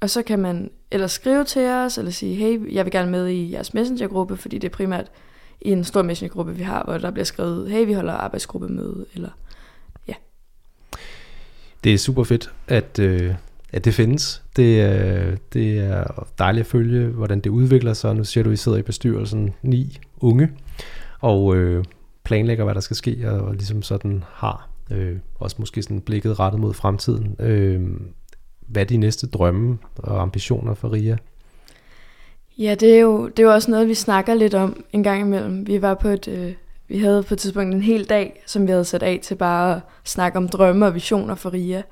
og 0.00 0.10
så 0.10 0.22
kan 0.22 0.38
man 0.38 0.70
eller 0.92 1.06
skrive 1.06 1.44
til 1.44 1.68
os, 1.68 1.98
eller 1.98 2.10
sige, 2.10 2.34
hey, 2.34 2.74
jeg 2.74 2.84
vil 2.84 2.92
gerne 2.92 3.10
med 3.10 3.28
i 3.28 3.52
jeres 3.52 3.74
messengergruppe, 3.74 4.36
fordi 4.36 4.58
det 4.58 4.68
er 4.68 4.76
primært 4.76 5.06
i 5.60 5.70
en 5.70 5.84
stor 5.84 6.02
messengergruppe, 6.02 6.56
vi 6.56 6.62
har, 6.62 6.84
hvor 6.84 6.98
der 6.98 7.10
bliver 7.10 7.24
skrevet, 7.24 7.70
hey, 7.70 7.86
vi 7.86 7.92
holder 7.92 8.12
arbejdsgruppemøde, 8.12 9.06
eller 9.14 9.28
ja. 10.08 10.14
Det 11.84 11.94
er 11.94 11.98
super 11.98 12.24
fedt, 12.24 12.52
at, 12.68 12.98
øh, 12.98 13.34
at 13.72 13.84
det 13.84 13.94
findes. 13.94 14.42
Det, 14.56 14.92
øh, 14.92 15.36
det 15.52 15.78
er 15.78 16.26
dejligt 16.38 16.64
at 16.64 16.70
følge, 16.70 17.06
hvordan 17.06 17.40
det 17.40 17.50
udvikler 17.50 17.92
sig. 17.92 18.14
Nu 18.14 18.24
siger 18.24 18.44
du, 18.44 18.50
at 18.50 18.54
I 18.54 18.56
sidder 18.56 18.78
i 18.78 18.82
bestyrelsen 18.82 19.54
ni 19.62 19.98
unge, 20.20 20.50
og 21.20 21.56
øh, 21.56 21.84
planlægger, 22.24 22.64
hvad 22.64 22.74
der 22.74 22.80
skal 22.80 22.96
ske, 22.96 23.30
og, 23.30 23.40
og 23.40 23.54
ligesom 23.54 23.82
sådan 23.82 24.24
har 24.28 24.68
øh, 24.90 25.16
også 25.34 25.56
måske 25.58 25.82
sådan 25.82 26.00
blikket 26.00 26.40
rettet 26.40 26.60
mod 26.60 26.74
fremtiden. 26.74 27.36
Øh, 27.38 27.90
hvad 28.72 28.82
er 28.82 28.86
de 28.86 28.96
næste 28.96 29.26
drømme 29.26 29.78
og 29.96 30.22
ambitioner 30.22 30.74
for 30.74 30.92
RIA? 30.92 31.16
Ja, 32.58 32.74
det 32.74 32.94
er, 32.94 33.00
jo, 33.00 33.28
det 33.28 33.38
er 33.38 33.42
jo 33.42 33.52
også 33.52 33.70
noget, 33.70 33.88
vi 33.88 33.94
snakker 33.94 34.34
lidt 34.34 34.54
om 34.54 34.84
en 34.92 35.02
gang 35.02 35.20
imellem. 35.20 35.66
Vi 35.66 35.82
var 35.82 35.94
på 35.94 36.08
et, 36.08 36.28
øh, 36.28 36.52
vi 36.88 36.98
havde 36.98 37.22
på 37.22 37.34
et 37.34 37.38
tidspunkt 37.38 37.74
en 37.74 37.82
hel 37.82 38.04
dag, 38.04 38.42
som 38.46 38.66
vi 38.66 38.70
havde 38.70 38.84
sat 38.84 39.02
af 39.02 39.20
til 39.22 39.34
bare 39.34 39.76
at 39.76 39.80
snakke 40.04 40.38
om 40.38 40.48
drømme 40.48 40.86
og 40.86 40.94
visioner 40.94 41.34
for 41.34 41.52
RIA. 41.52 41.82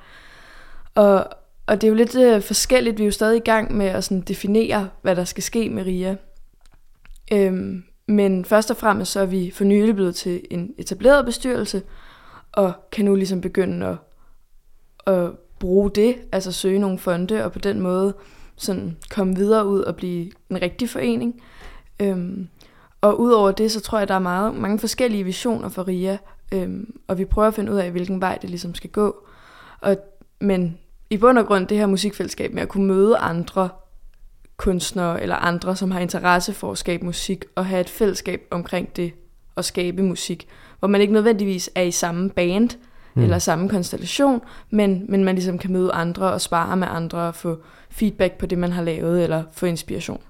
Og, 0.94 1.26
og 1.66 1.80
det 1.80 1.84
er 1.84 1.88
jo 1.88 1.94
lidt 1.94 2.16
øh, 2.16 2.42
forskelligt. 2.42 2.98
Vi 2.98 3.02
er 3.02 3.06
jo 3.06 3.12
stadig 3.12 3.36
i 3.36 3.44
gang 3.44 3.76
med 3.76 3.86
at 3.86 4.04
sådan 4.04 4.20
definere, 4.20 4.88
hvad 5.02 5.16
der 5.16 5.24
skal 5.24 5.42
ske 5.42 5.70
med 5.70 5.86
RIA. 5.86 6.16
Øhm, 7.32 7.84
men 8.06 8.44
først 8.44 8.70
og 8.70 8.76
fremmest 8.76 9.12
så 9.12 9.20
er 9.20 9.26
vi 9.26 9.50
for 9.54 9.64
nylig 9.64 9.94
blevet 9.94 10.14
til 10.14 10.40
en 10.50 10.74
etableret 10.78 11.24
bestyrelse, 11.24 11.82
og 12.52 12.72
kan 12.92 13.04
nu 13.04 13.14
ligesom 13.14 13.40
begynde 13.40 13.86
at, 13.86 13.96
at 15.14 15.30
bruge 15.60 15.90
det, 15.90 16.16
altså 16.32 16.52
søge 16.52 16.78
nogle 16.78 16.98
fonde, 16.98 17.44
og 17.44 17.52
på 17.52 17.58
den 17.58 17.80
måde 17.80 18.14
sådan 18.56 18.96
komme 19.10 19.36
videre 19.36 19.66
ud 19.66 19.80
og 19.80 19.96
blive 19.96 20.30
en 20.50 20.62
rigtig 20.62 20.90
forening. 20.90 21.42
Øhm, 22.00 22.48
og 23.00 23.20
udover 23.20 23.50
det, 23.50 23.72
så 23.72 23.80
tror 23.80 23.98
jeg, 23.98 24.08
der 24.08 24.14
er 24.14 24.18
meget, 24.18 24.54
mange 24.54 24.78
forskellige 24.78 25.24
visioner 25.24 25.68
for 25.68 25.88
RIA, 25.88 26.18
øhm, 26.52 26.94
og 27.08 27.18
vi 27.18 27.24
prøver 27.24 27.48
at 27.48 27.54
finde 27.54 27.72
ud 27.72 27.76
af, 27.76 27.90
hvilken 27.90 28.20
vej 28.20 28.38
det 28.42 28.50
ligesom 28.50 28.74
skal 28.74 28.90
gå. 28.90 29.26
Og, 29.80 29.96
men 30.40 30.78
i 31.10 31.16
bund 31.16 31.38
og 31.38 31.46
grund, 31.46 31.66
det 31.66 31.78
her 31.78 31.86
musikfællesskab 31.86 32.54
med 32.54 32.62
at 32.62 32.68
kunne 32.68 32.86
møde 32.86 33.16
andre 33.16 33.68
kunstnere 34.56 35.22
eller 35.22 35.36
andre, 35.36 35.76
som 35.76 35.90
har 35.90 36.00
interesse 36.00 36.52
for 36.52 36.72
at 36.72 36.78
skabe 36.78 37.04
musik, 37.04 37.44
og 37.54 37.66
have 37.66 37.80
et 37.80 37.88
fællesskab 37.88 38.40
omkring 38.50 38.96
det 38.96 39.12
at 39.56 39.64
skabe 39.64 40.02
musik, 40.02 40.48
hvor 40.78 40.88
man 40.88 41.00
ikke 41.00 41.12
nødvendigvis 41.12 41.70
er 41.74 41.82
i 41.82 41.90
samme 41.90 42.30
band, 42.30 42.70
mm. 43.14 43.22
eller 43.22 43.38
samme 43.38 43.68
konstellation, 43.68 44.40
men, 44.70 45.04
men 45.08 45.24
man 45.24 45.34
ligesom 45.34 45.58
kan 45.58 45.72
møde 45.72 45.92
andre 45.92 46.32
og 46.32 46.40
spare 46.40 46.76
med 46.76 46.88
andre 46.90 47.18
og 47.18 47.34
få 47.34 47.58
feedback 47.90 48.38
på 48.38 48.46
det, 48.46 48.58
man 48.58 48.72
har 48.72 48.82
lavet, 48.82 49.22
eller 49.22 49.42
få 49.52 49.66
inspiration. 49.66 50.20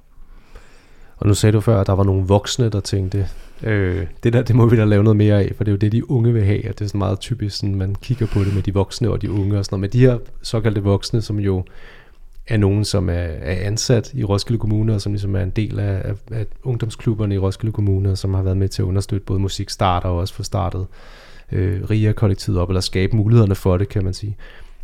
Og 1.17 1.27
nu 1.27 1.35
sagde 1.35 1.53
du 1.53 1.61
før, 1.61 1.81
at 1.81 1.87
der 1.87 1.93
var 1.93 2.05
nogle 2.05 2.27
voksne, 2.27 2.69
der 2.69 2.81
tænkte, 2.81 3.29
øh, 3.63 4.07
det 4.23 4.33
der, 4.33 4.43
det 4.43 4.57
må 4.57 4.67
vi 4.67 4.77
da 4.77 4.85
lave 4.85 5.05
noget 5.05 5.17
mere 5.17 5.43
af, 5.43 5.53
for 5.57 5.65
det 5.65 5.71
er 5.71 5.73
jo 5.73 5.79
det, 5.79 5.93
de 5.93 6.11
unge 6.11 6.33
vil 6.33 6.45
have, 6.45 6.69
og 6.69 6.79
det 6.79 6.85
er 6.85 6.89
sådan 6.89 6.99
meget 6.99 7.21
typisk, 7.21 7.57
sådan, 7.57 7.75
man 7.75 7.95
kigger 7.95 8.27
på 8.27 8.41
det 8.41 8.55
med 8.55 8.63
de 8.63 8.75
voksne 8.75 9.11
og 9.11 9.23
de 9.23 9.33
unge 9.33 9.59
og 9.59 9.65
sådan 9.65 9.81
noget. 9.81 9.81
Men 9.81 10.01
de 10.01 10.07
her 10.07 10.19
såkaldte 10.43 10.83
voksne, 10.83 11.23
som 11.23 11.41
jo 11.41 11.65
er 12.47 12.57
nogen, 12.57 12.85
som 12.85 13.09
er, 13.09 13.13
er 13.13 13.67
ansat 13.67 14.15
i 14.15 14.25
Roskilde 14.25 14.59
Kommune, 14.59 14.95
og 14.95 15.01
som 15.01 15.13
ligesom 15.13 15.37
er 15.37 15.43
en 15.43 15.51
del 15.51 15.79
af, 15.79 16.03
af, 16.05 16.15
af 16.33 16.47
ungdomsklubberne 16.63 17.35
i 17.35 17.39
Roskilde 17.39 17.73
Kommune, 17.73 18.11
og 18.11 18.19
som 18.19 18.35
har 18.35 18.43
været 18.43 18.57
med 18.57 18.69
til 18.69 18.83
at 18.83 18.87
understøtte 18.87 19.27
både 19.27 19.41
musikstarter 19.41 20.09
og 20.09 20.17
også 20.17 20.35
få 20.35 20.43
startet 20.43 20.87
øh, 21.53 21.91
RIA-kollektivet 21.91 22.59
op, 22.61 22.71
eller 22.71 22.81
skabe 22.81 23.17
mulighederne 23.17 23.55
for 23.55 23.77
det, 23.77 23.89
kan 23.89 24.05
man 24.05 24.15
sige. 24.15 24.37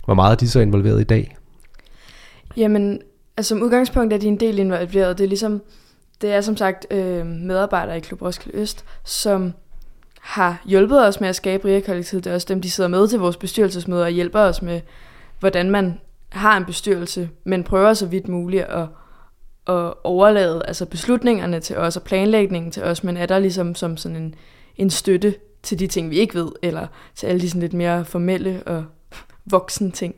Hvor 0.04 0.14
meget 0.14 0.32
er 0.32 0.37
de 0.37 0.49
så 0.49 0.61
involveret 0.61 1.00
i 1.00 1.04
dag? 1.04 1.37
Jamen, 2.56 3.00
altså 3.37 3.49
som 3.49 3.62
udgangspunkt 3.62 4.12
er 4.12 4.18
de 4.18 4.26
en 4.26 4.40
del 4.40 4.58
involveret. 4.58 5.18
Det 5.18 5.25
er 5.25 5.28
ligesom, 5.28 5.62
det 6.20 6.32
er 6.32 6.40
som 6.40 6.56
sagt 6.56 6.87
øh, 6.90 7.26
medarbejdere 7.26 7.96
i 7.96 8.00
Klub 8.00 8.23
Roskilde 8.23 8.58
Øst, 8.58 8.85
som 9.04 9.52
har 10.20 10.62
hjulpet 10.64 11.06
os 11.06 11.20
med 11.20 11.28
at 11.28 11.37
skabe 11.37 11.68
RIA-kollektivet. 11.68 12.25
Det 12.25 12.30
er 12.30 12.35
også 12.35 12.46
dem, 12.50 12.61
de 12.61 12.70
sidder 12.70 12.90
med 12.90 13.08
til 13.08 13.18
vores 13.18 13.37
bestyrelsesmøder 13.37 14.04
og 14.04 14.11
hjælper 14.11 14.40
os 14.40 14.62
med, 14.62 14.80
hvordan 15.40 15.70
man 15.70 16.00
har 16.28 16.56
en 16.56 16.64
bestyrelse, 16.64 17.28
men 17.44 17.64
prøver 17.64 17.94
så 17.94 18.06
vidt 18.06 18.28
muligt 18.28 18.62
at, 18.62 18.88
at 19.66 19.94
overlade 20.04 20.62
altså 20.66 20.87
beslutningerne 20.87 21.61
til 21.61 21.76
os 21.76 21.96
og 21.96 22.02
planlægningen 22.02 22.73
til 22.73 22.82
os, 22.82 23.04
men 23.04 23.16
er 23.16 23.26
der 23.26 23.38
ligesom 23.38 23.75
som 23.75 23.96
sådan 23.96 24.16
en, 24.16 24.35
en 24.76 24.90
støtte 24.90 25.35
til 25.66 25.78
de 25.78 25.87
ting, 25.87 26.11
vi 26.11 26.16
ikke 26.16 26.35
ved, 26.35 26.49
eller 26.62 26.87
til 27.14 27.26
alle 27.26 27.40
de 27.40 27.49
sådan 27.49 27.61
lidt 27.61 27.73
mere 27.73 28.04
formelle 28.04 28.62
og 28.66 28.85
voksne 29.50 29.90
ting. 29.90 30.14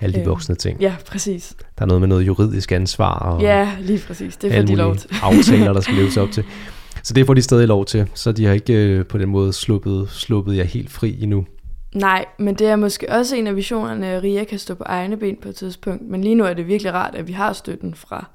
Alle 0.00 0.14
de 0.14 0.20
øh, 0.20 0.26
voksne 0.26 0.54
ting. 0.54 0.80
Ja, 0.80 0.96
præcis. 1.06 1.56
Der 1.78 1.82
er 1.82 1.86
noget 1.86 2.00
med 2.00 2.08
noget 2.08 2.26
juridisk 2.26 2.72
ansvar. 2.72 3.18
Og 3.18 3.40
ja, 3.40 3.70
lige 3.80 3.98
præcis. 4.06 4.36
Det 4.36 4.52
får 4.52 4.62
de 4.62 4.74
lov 4.74 4.96
til. 4.96 5.10
aftaler, 5.22 5.72
der 5.72 5.80
skal 5.80 5.94
leves 5.94 6.16
op 6.16 6.30
til. 6.30 6.44
Så 7.02 7.14
det 7.14 7.26
får 7.26 7.34
de 7.34 7.42
stadig 7.42 7.68
lov 7.68 7.84
til. 7.84 8.10
Så 8.14 8.32
de 8.32 8.44
har 8.44 8.52
ikke 8.52 8.74
øh, 8.74 9.06
på 9.06 9.18
den 9.18 9.28
måde 9.28 9.52
sluppet, 9.52 10.10
sluppet 10.10 10.56
jer 10.56 10.64
helt 10.64 10.90
fri 10.90 11.22
endnu. 11.22 11.46
Nej, 11.94 12.24
men 12.38 12.54
det 12.54 12.66
er 12.66 12.76
måske 12.76 13.10
også 13.12 13.36
en 13.36 13.46
af 13.46 13.56
visionerne, 13.56 14.06
at 14.06 14.22
RIA 14.22 14.44
kan 14.44 14.58
stå 14.58 14.74
på 14.74 14.84
egne 14.86 15.16
ben 15.16 15.36
på 15.42 15.48
et 15.48 15.54
tidspunkt. 15.54 16.02
Men 16.02 16.20
lige 16.24 16.34
nu 16.34 16.44
er 16.44 16.54
det 16.54 16.66
virkelig 16.66 16.92
rart, 16.92 17.14
at 17.14 17.28
vi 17.28 17.32
har 17.32 17.52
støtten 17.52 17.94
fra 17.94 18.30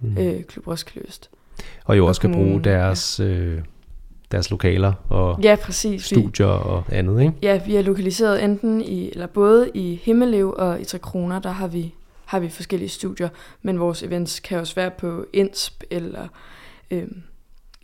mm. 0.00 0.18
øh, 0.18 0.42
Klub 0.44 0.66
Roskilde 0.66 1.06
Øst. 1.08 1.30
Og 1.84 1.98
jo 1.98 2.06
også 2.06 2.20
kan 2.20 2.32
bruge 2.32 2.64
deres, 2.64 3.20
ja. 3.20 3.24
øh, 3.24 3.62
deres 4.34 4.50
lokaler 4.50 4.92
og 5.08 5.40
ja, 5.42 5.56
præcis. 5.62 6.04
studier 6.04 6.46
og 6.46 6.84
andet, 6.92 7.20
ikke? 7.20 7.32
Ja, 7.42 7.60
vi 7.66 7.76
er 7.76 7.82
lokaliseret 7.82 8.44
enten 8.44 8.80
i, 8.80 9.10
eller 9.10 9.26
både 9.26 9.70
i 9.74 10.00
Himmelev 10.02 10.54
og 10.58 10.80
i 10.80 10.84
Tre 10.84 10.98
Kroner, 10.98 11.38
der 11.38 11.50
har 11.50 11.66
vi, 11.66 11.94
har 12.24 12.38
vi 12.38 12.48
forskellige 12.48 12.88
studier, 12.88 13.28
men 13.62 13.80
vores 13.80 14.02
events 14.02 14.40
kan 14.40 14.58
også 14.58 14.74
være 14.74 14.90
på 14.90 15.26
Indsp 15.32 15.82
eller 15.90 16.28
øh, 16.90 17.06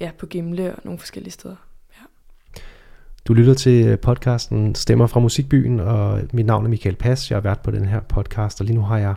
ja, 0.00 0.10
på 0.18 0.26
Gimle 0.26 0.74
og 0.74 0.80
nogle 0.84 0.98
forskellige 0.98 1.32
steder. 1.32 1.56
Du 3.28 3.34
lytter 3.34 3.54
til 3.54 3.96
podcasten 3.96 4.74
Stemmer 4.74 5.06
fra 5.06 5.20
Musikbyen, 5.20 5.80
og 5.80 6.20
mit 6.32 6.46
navn 6.46 6.64
er 6.64 6.68
Michael 6.68 6.96
Pass. 6.96 7.30
Jeg 7.30 7.36
har 7.36 7.40
været 7.40 7.60
på 7.60 7.70
den 7.70 7.84
her 7.84 8.00
podcast, 8.00 8.60
og 8.60 8.66
lige 8.66 8.76
nu 8.76 8.82
har 8.82 8.98
jeg 8.98 9.14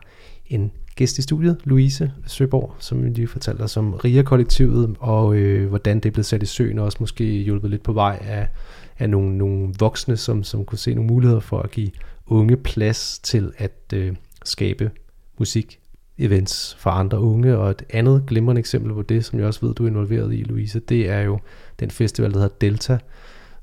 en 0.48 0.72
gæst 0.95 1.17
i 1.17 1.21
studiet, 1.21 1.57
Louise 1.63 2.12
Søborg, 2.27 2.75
som 2.79 3.03
lige 3.03 3.27
fortalte 3.27 3.62
os 3.62 3.77
om 3.77 3.93
RIA-kollektivet, 3.93 4.95
og 5.00 5.35
øh, 5.35 5.69
hvordan 5.69 6.00
det 6.00 6.05
er 6.05 6.12
blevet 6.12 6.25
sat 6.25 6.43
i 6.43 6.45
søen, 6.45 6.79
og 6.79 6.85
også 6.85 6.97
måske 7.00 7.23
hjulpet 7.23 7.69
lidt 7.69 7.83
på 7.83 7.93
vej 7.93 8.19
af, 8.21 8.47
af 9.00 9.09
nogle, 9.09 9.38
nogle 9.38 9.73
voksne, 9.79 10.17
som, 10.17 10.43
som 10.43 10.65
kunne 10.65 10.77
se 10.77 10.93
nogle 10.93 11.07
muligheder 11.07 11.39
for 11.39 11.59
at 11.59 11.71
give 11.71 11.91
unge 12.27 12.57
plads 12.57 13.19
til 13.19 13.51
at 13.57 13.93
øh, 13.93 14.15
skabe 14.45 14.91
musik 15.39 15.79
events 16.17 16.75
for 16.79 16.89
andre 16.89 17.19
unge, 17.19 17.57
og 17.57 17.71
et 17.71 17.83
andet 17.89 18.23
glimrende 18.27 18.59
eksempel 18.59 18.93
på 18.93 19.01
det, 19.01 19.25
som 19.25 19.39
jeg 19.39 19.47
også 19.47 19.65
ved, 19.65 19.73
du 19.73 19.83
er 19.83 19.88
involveret 19.88 20.33
i, 20.33 20.43
Louise, 20.43 20.79
det 20.79 21.09
er 21.09 21.19
jo 21.19 21.39
den 21.79 21.91
festival, 21.91 22.31
der 22.31 22.39
hedder 22.39 22.55
Delta, 22.62 22.97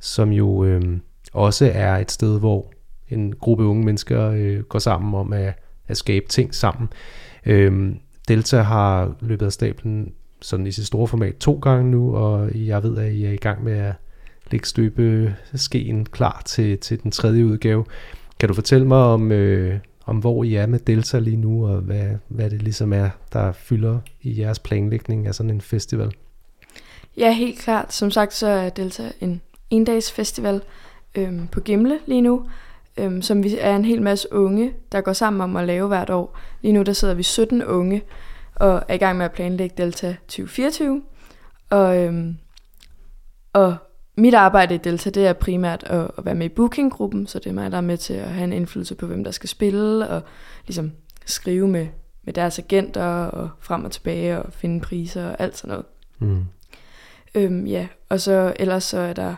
som 0.00 0.30
jo 0.32 0.64
øh, 0.64 0.98
også 1.32 1.70
er 1.74 1.96
et 1.96 2.10
sted, 2.10 2.38
hvor 2.38 2.72
en 3.08 3.32
gruppe 3.32 3.64
unge 3.64 3.84
mennesker 3.84 4.30
øh, 4.30 4.62
går 4.62 4.78
sammen 4.78 5.14
om 5.14 5.32
at, 5.32 5.54
at 5.90 5.96
skabe 5.96 6.28
ting 6.28 6.54
sammen. 6.54 6.88
Øh, 7.46 7.94
Delta 8.28 8.60
har 8.60 9.14
løbet 9.20 9.46
af 9.46 9.52
stablen 9.52 10.12
sådan 10.42 10.66
i 10.66 10.72
sit 10.72 10.86
store 10.86 11.08
format 11.08 11.36
to 11.36 11.58
gange 11.62 11.90
nu, 11.90 12.16
og 12.16 12.50
jeg 12.54 12.82
ved, 12.82 12.98
at 12.98 13.12
I 13.12 13.24
er 13.24 13.30
i 13.30 13.36
gang 13.36 13.64
med 13.64 13.72
at 13.72 13.94
lægge 14.50 14.66
støbe 14.66 15.34
skeen 15.54 16.06
klar 16.06 16.42
til, 16.46 16.78
til 16.78 17.02
den 17.02 17.10
tredje 17.10 17.46
udgave. 17.46 17.84
Kan 18.40 18.48
du 18.48 18.54
fortælle 18.54 18.86
mig 18.86 18.98
om, 18.98 19.32
øh, 19.32 19.78
om 20.06 20.16
hvor 20.16 20.44
I 20.44 20.54
er 20.54 20.66
med 20.66 20.78
Delta 20.78 21.18
lige 21.18 21.36
nu, 21.36 21.66
og 21.66 21.80
hvad, 21.80 22.06
hvad 22.28 22.50
det 22.50 22.62
ligesom 22.62 22.92
er, 22.92 23.10
der 23.32 23.52
fylder 23.52 23.98
i 24.22 24.40
jeres 24.40 24.58
planlægning 24.58 25.26
af 25.26 25.34
sådan 25.34 25.50
en 25.50 25.60
festival? 25.60 26.12
Ja, 27.16 27.32
helt 27.32 27.58
klart. 27.58 27.92
Som 27.92 28.10
sagt, 28.10 28.34
så 28.34 28.46
er 28.46 28.68
Delta 28.68 29.12
en 29.20 29.40
endags 29.70 30.12
festival 30.12 30.62
øhm, 31.14 31.46
på 31.46 31.60
Gimle 31.60 31.98
lige 32.06 32.20
nu, 32.20 32.46
øhm, 33.00 33.22
som 33.22 33.42
vi 33.42 33.58
er 33.58 33.76
en 33.76 33.84
hel 33.84 34.02
masse 34.02 34.32
unge, 34.32 34.72
der 34.92 35.00
går 35.00 35.12
sammen 35.12 35.40
om 35.40 35.56
at 35.56 35.66
lave 35.66 35.88
hvert 35.88 36.10
år. 36.10 36.38
Lige 36.62 36.72
nu 36.72 36.82
der 36.82 36.92
sidder 36.92 37.14
vi 37.14 37.22
17 37.22 37.64
unge 37.64 38.02
og 38.54 38.82
er 38.88 38.94
i 38.94 38.98
gang 38.98 39.18
med 39.18 39.24
at 39.24 39.32
planlægge 39.32 39.74
Delta 39.76 40.16
2024. 40.28 41.02
Og, 41.70 41.98
øhm, 41.98 42.36
og 43.52 43.76
mit 44.16 44.34
arbejde 44.34 44.74
i 44.74 44.78
Delta, 44.78 45.10
det 45.10 45.26
er 45.26 45.32
primært 45.32 45.84
at, 45.84 46.10
at 46.18 46.24
være 46.24 46.34
med 46.34 46.46
i 46.46 46.54
bookinggruppen, 46.54 47.26
så 47.26 47.38
det 47.38 47.46
er 47.46 47.52
mig, 47.52 47.70
der 47.70 47.76
er 47.76 47.80
med 47.80 47.96
til 47.96 48.14
at 48.14 48.28
have 48.28 48.44
en 48.44 48.52
indflydelse 48.52 48.94
på, 48.94 49.06
hvem 49.06 49.24
der 49.24 49.30
skal 49.30 49.48
spille, 49.48 50.08
og 50.08 50.22
ligesom 50.66 50.92
skrive 51.26 51.68
med, 51.68 51.86
med 52.22 52.32
deres 52.32 52.58
agenter, 52.58 53.04
og 53.24 53.50
frem 53.60 53.84
og 53.84 53.92
tilbage, 53.92 54.42
og 54.42 54.52
finde 54.52 54.80
priser 54.80 55.28
og 55.28 55.36
alt 55.38 55.56
sådan 55.56 55.68
noget. 55.68 55.86
Mm. 56.18 56.44
Øhm, 57.34 57.66
ja, 57.66 57.86
og 58.08 58.20
så 58.20 58.52
ellers 58.58 58.84
så 58.84 58.98
er 58.98 59.12
der 59.12 59.34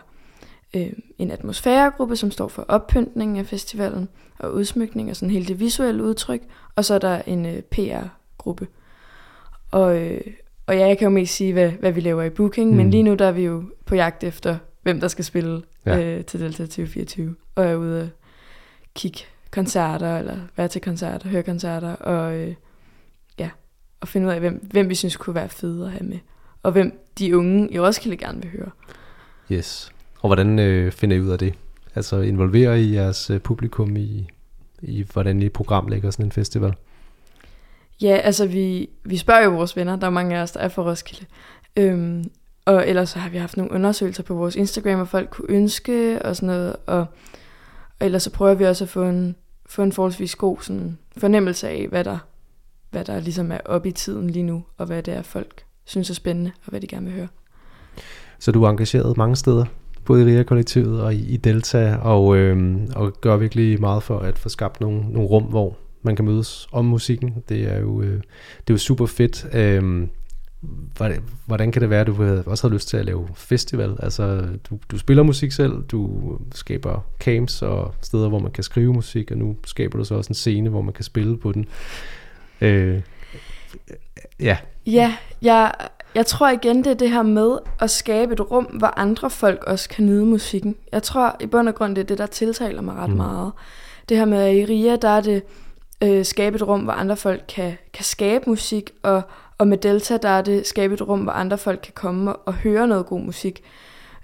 øh, 0.73 0.91
en 1.17 1.31
atmosfæregruppe, 1.31 2.15
som 2.15 2.31
står 2.31 2.47
for 2.47 2.65
oppyntning 2.67 3.39
af 3.39 3.45
festivalen 3.45 4.09
og 4.39 4.53
udsmykning 4.53 5.09
og 5.09 5.15
sådan 5.15 5.31
hele 5.31 5.45
det 5.45 5.59
visuelle 5.59 6.03
udtryk, 6.03 6.41
og 6.75 6.85
så 6.85 6.93
er 6.93 6.99
der 6.99 7.21
en 7.27 7.45
øh, 7.45 7.61
PR-gruppe. 7.61 8.67
Og, 9.71 10.01
øh, 10.01 10.21
og 10.67 10.75
ja, 10.77 10.87
jeg 10.87 10.97
kan 10.97 11.05
jo 11.05 11.09
mest 11.09 11.35
sige, 11.35 11.53
hvad, 11.53 11.71
hvad 11.71 11.91
vi 11.91 12.01
laver 12.01 12.23
i 12.23 12.29
booking, 12.29 12.71
mm. 12.71 12.77
men 12.77 12.89
lige 12.89 13.03
nu 13.03 13.15
der 13.15 13.25
er 13.25 13.31
vi 13.31 13.43
jo 13.43 13.63
på 13.85 13.95
jagt 13.95 14.23
efter, 14.23 14.57
hvem 14.81 14.99
der 14.99 15.07
skal 15.07 15.25
spille 15.25 15.61
ja. 15.85 15.99
øh, 15.99 16.25
til 16.25 16.39
Delta 16.39 16.63
2024, 16.63 17.35
og 17.55 17.65
er 17.65 17.75
ude 17.75 18.01
at 18.01 18.09
kigge 18.95 19.19
koncerter, 19.51 20.17
eller 20.17 20.37
være 20.57 20.67
til 20.67 20.81
koncerter, 20.81 21.29
høre 21.29 21.43
koncerter, 21.43 21.95
og 21.95 22.35
øh, 22.35 22.55
ja, 23.39 23.49
og 24.01 24.07
finde 24.07 24.27
ud 24.27 24.31
af, 24.33 24.39
hvem, 24.39 24.67
hvem 24.71 24.89
vi 24.89 24.95
synes 24.95 25.17
kunne 25.17 25.35
være 25.35 25.49
fede 25.49 25.85
at 25.85 25.91
have 25.91 26.03
med, 26.03 26.19
og 26.63 26.71
hvem 26.71 26.99
de 27.19 27.37
unge 27.37 27.71
i 27.71 27.79
Roskilde 27.79 28.17
gerne 28.17 28.41
vil 28.41 28.51
høre. 28.51 28.69
Yes. 29.51 29.92
Og 30.23 30.29
hvordan 30.29 30.59
øh, 30.59 30.91
finder 30.91 31.17
I 31.17 31.21
ud 31.21 31.29
af 31.29 31.39
det? 31.39 31.53
Altså 31.95 32.21
involverer 32.21 32.73
I 32.73 32.93
jeres 32.93 33.29
øh, 33.29 33.39
publikum 33.39 33.95
i, 33.97 34.27
i, 34.81 35.05
hvordan 35.13 35.41
I 35.41 35.49
programlægger 35.49 36.11
sådan 36.11 36.25
en 36.25 36.31
festival? 36.31 36.73
Ja, 38.01 38.15
altså 38.23 38.47
vi, 38.47 38.89
vi 39.03 39.17
spørger 39.17 39.43
jo 39.43 39.49
vores 39.49 39.75
venner, 39.75 39.95
der 39.95 40.07
er 40.07 40.11
mange 40.11 40.37
af 40.37 40.41
os, 40.41 40.51
der 40.51 40.59
er 40.59 40.67
fra 40.67 40.83
Roskilde. 40.83 41.25
Øhm, 41.75 42.31
og 42.65 42.87
ellers 42.89 43.09
så 43.09 43.19
har 43.19 43.29
vi 43.29 43.37
haft 43.37 43.57
nogle 43.57 43.71
undersøgelser 43.71 44.23
på 44.23 44.33
vores 44.33 44.55
Instagram, 44.55 44.95
hvor 44.95 45.05
folk 45.05 45.29
kunne 45.29 45.49
ønske 45.49 46.21
og 46.21 46.35
sådan 46.35 46.47
noget. 46.47 46.75
Og, 46.85 46.99
og 47.99 48.05
ellers 48.05 48.23
så 48.23 48.31
prøver 48.31 48.53
vi 48.53 48.65
også 48.65 48.83
at 48.83 48.89
få 48.89 49.03
en, 49.03 49.35
få 49.65 49.83
en 49.83 49.91
forholdsvis 49.91 50.35
god 50.35 50.57
sådan, 50.61 50.97
fornemmelse 51.17 51.69
af, 51.69 51.87
hvad 51.89 52.03
der, 52.03 52.17
hvad 52.91 53.05
der 53.05 53.19
ligesom 53.19 53.51
er 53.51 53.59
oppe 53.65 53.89
i 53.89 53.91
tiden 53.91 54.29
lige 54.29 54.43
nu, 54.43 54.63
og 54.77 54.85
hvad 54.85 55.03
det 55.03 55.13
er, 55.13 55.21
folk 55.21 55.63
synes 55.85 56.09
er 56.09 56.13
spændende, 56.13 56.51
og 56.65 56.69
hvad 56.69 56.81
de 56.81 56.87
gerne 56.87 57.05
vil 57.05 57.15
høre. 57.15 57.27
Så 58.39 58.51
du 58.51 58.63
er 58.63 58.69
engageret 58.69 59.17
mange 59.17 59.35
steder, 59.35 59.65
både 60.05 60.21
i 60.21 60.25
RIA-kollektivet 60.25 61.01
og 61.01 61.13
i, 61.13 61.33
i 61.33 61.37
Delta, 61.37 61.95
og, 61.95 62.37
øh, 62.37 62.79
og 62.95 63.13
gør 63.21 63.37
virkelig 63.37 63.81
meget 63.81 64.03
for 64.03 64.19
at 64.19 64.39
få 64.39 64.49
skabt 64.49 64.81
nogle, 64.81 65.01
nogle 65.01 65.29
rum, 65.29 65.43
hvor 65.43 65.77
man 66.01 66.15
kan 66.15 66.25
mødes 66.25 66.67
om 66.71 66.85
musikken. 66.85 67.43
Det 67.49 67.71
er 67.71 67.79
jo, 67.79 68.01
øh, 68.01 68.15
det 68.57 68.69
er 68.69 68.73
jo 68.73 68.77
super 68.77 69.05
fedt. 69.05 69.45
Øh, 69.53 70.07
hvordan, 71.45 71.71
kan 71.71 71.81
det 71.81 71.89
være, 71.89 72.01
at 72.01 72.07
du 72.07 72.43
også 72.45 72.67
har 72.67 72.73
lyst 72.73 72.87
til 72.87 72.97
at 72.97 73.05
lave 73.05 73.27
festival? 73.35 73.97
Altså, 73.99 74.47
du, 74.69 74.79
du 74.91 74.97
spiller 74.97 75.23
musik 75.23 75.51
selv, 75.51 75.83
du 75.83 76.21
skaber 76.55 77.05
camps 77.19 77.61
og 77.61 77.93
steder, 78.01 78.29
hvor 78.29 78.39
man 78.39 78.51
kan 78.51 78.63
skrive 78.63 78.93
musik, 78.93 79.31
og 79.31 79.37
nu 79.37 79.57
skaber 79.65 79.97
du 79.97 80.03
så 80.03 80.15
også 80.15 80.29
en 80.29 80.35
scene, 80.35 80.69
hvor 80.69 80.81
man 80.81 80.93
kan 80.93 81.03
spille 81.03 81.37
på 81.37 81.51
den. 81.51 81.65
Øh, 82.61 83.01
ja. 84.39 84.57
Ja, 84.85 85.15
jeg, 85.41 85.71
jeg 86.15 86.25
tror 86.25 86.49
igen, 86.49 86.77
det 86.77 86.87
er 86.87 86.93
det 86.93 87.09
her 87.09 87.21
med 87.21 87.57
at 87.79 87.89
skabe 87.89 88.33
et 88.33 88.51
rum, 88.51 88.63
hvor 88.63 88.99
andre 88.99 89.29
folk 89.29 89.63
også 89.63 89.89
kan 89.89 90.05
nyde 90.05 90.25
musikken. 90.25 90.75
Jeg 90.91 91.03
tror 91.03 91.35
i 91.39 91.45
bund 91.45 91.69
og 91.69 91.75
grund, 91.75 91.95
det 91.95 92.01
er 92.01 92.05
det, 92.05 92.17
der 92.17 92.25
tiltaler 92.25 92.81
mig 92.81 92.95
ret 92.95 93.09
mm. 93.09 93.15
meget. 93.15 93.51
Det 94.09 94.17
her 94.17 94.25
med, 94.25 94.55
i 94.55 94.65
RIA, 94.65 94.95
der 94.95 95.09
er 95.09 95.21
det 95.21 95.43
øh, 96.03 96.25
skabe 96.25 96.55
et 96.55 96.67
rum, 96.67 96.81
hvor 96.81 96.93
andre 96.93 97.17
folk 97.17 97.43
kan, 97.47 97.73
kan 97.93 98.05
skabe 98.05 98.49
musik, 98.49 98.91
og, 99.03 99.21
og 99.57 99.67
med 99.67 99.77
Delta, 99.77 100.17
der 100.17 100.29
er 100.29 100.41
det 100.41 100.67
skabe 100.67 100.93
et 100.93 101.07
rum, 101.07 101.19
hvor 101.19 101.31
andre 101.31 101.57
folk 101.57 101.79
kan 101.83 101.93
komme 101.95 102.33
og, 102.33 102.41
og 102.45 102.53
høre 102.53 102.87
noget 102.87 103.05
god 103.05 103.21
musik, 103.21 103.63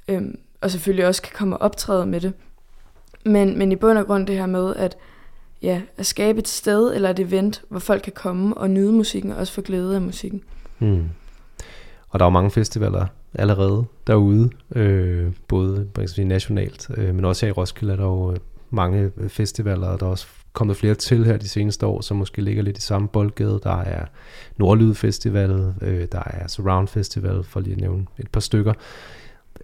øhm, 0.07 0.39
og 0.61 0.71
selvfølgelig 0.71 1.07
også 1.07 1.21
kan 1.21 1.31
komme 1.35 1.57
og 1.57 1.61
optræde 1.61 2.05
med 2.05 2.21
det. 2.21 2.33
Men, 3.25 3.57
men 3.57 3.71
i 3.71 3.75
bund 3.75 3.97
og 3.97 4.05
grund 4.05 4.27
det 4.27 4.35
her 4.35 4.45
med, 4.45 4.75
at, 4.75 4.97
ja, 5.61 5.81
at 5.97 6.05
skabe 6.05 6.39
et 6.39 6.47
sted 6.47 6.95
eller 6.95 7.09
et 7.09 7.19
event, 7.19 7.63
hvor 7.69 7.79
folk 7.79 8.01
kan 8.01 8.13
komme 8.13 8.57
og 8.57 8.69
nyde 8.69 8.91
musikken, 8.91 9.31
og 9.31 9.37
også 9.37 9.53
få 9.53 9.61
glæde 9.61 9.95
af 9.95 10.01
musikken. 10.01 10.41
Mm. 10.79 11.09
Og 12.09 12.19
der 12.19 12.25
er 12.25 12.27
jo 12.27 12.33
mange 12.33 12.51
festivaler 12.51 13.05
allerede 13.33 13.85
derude, 14.07 14.49
øh, 14.75 15.31
både 15.47 15.75
man 15.75 15.87
kan 15.95 16.07
sige, 16.07 16.25
nationalt, 16.25 16.89
øh, 16.97 17.15
men 17.15 17.25
også 17.25 17.45
her 17.45 17.49
i 17.49 17.51
Roskilde 17.51 17.93
er 17.93 17.97
der 17.97 18.05
jo 18.05 18.31
øh, 18.31 18.37
mange 18.69 19.11
øh, 19.17 19.29
festivaler, 19.29 19.87
og 19.87 19.99
der 19.99 20.05
er 20.05 20.09
også 20.09 20.27
kommet 20.53 20.77
flere 20.77 20.95
til 20.95 21.25
her 21.25 21.37
de 21.37 21.47
seneste 21.47 21.85
år, 21.85 22.01
som 22.01 22.17
måske 22.17 22.41
ligger 22.41 22.63
lidt 22.63 22.77
i 22.77 22.81
samme 22.81 23.07
boldgade. 23.07 23.59
Der 23.63 23.77
er 23.81 24.05
Nordlyd 24.57 24.95
Festival, 24.95 25.73
øh, 25.81 26.07
der 26.11 26.23
er 26.25 26.47
Surround 26.47 26.87
Festival, 26.87 27.43
for 27.43 27.59
lige 27.59 27.73
at 27.73 27.81
nævne 27.81 28.05
et 28.19 28.29
par 28.29 28.39
stykker. 28.39 28.73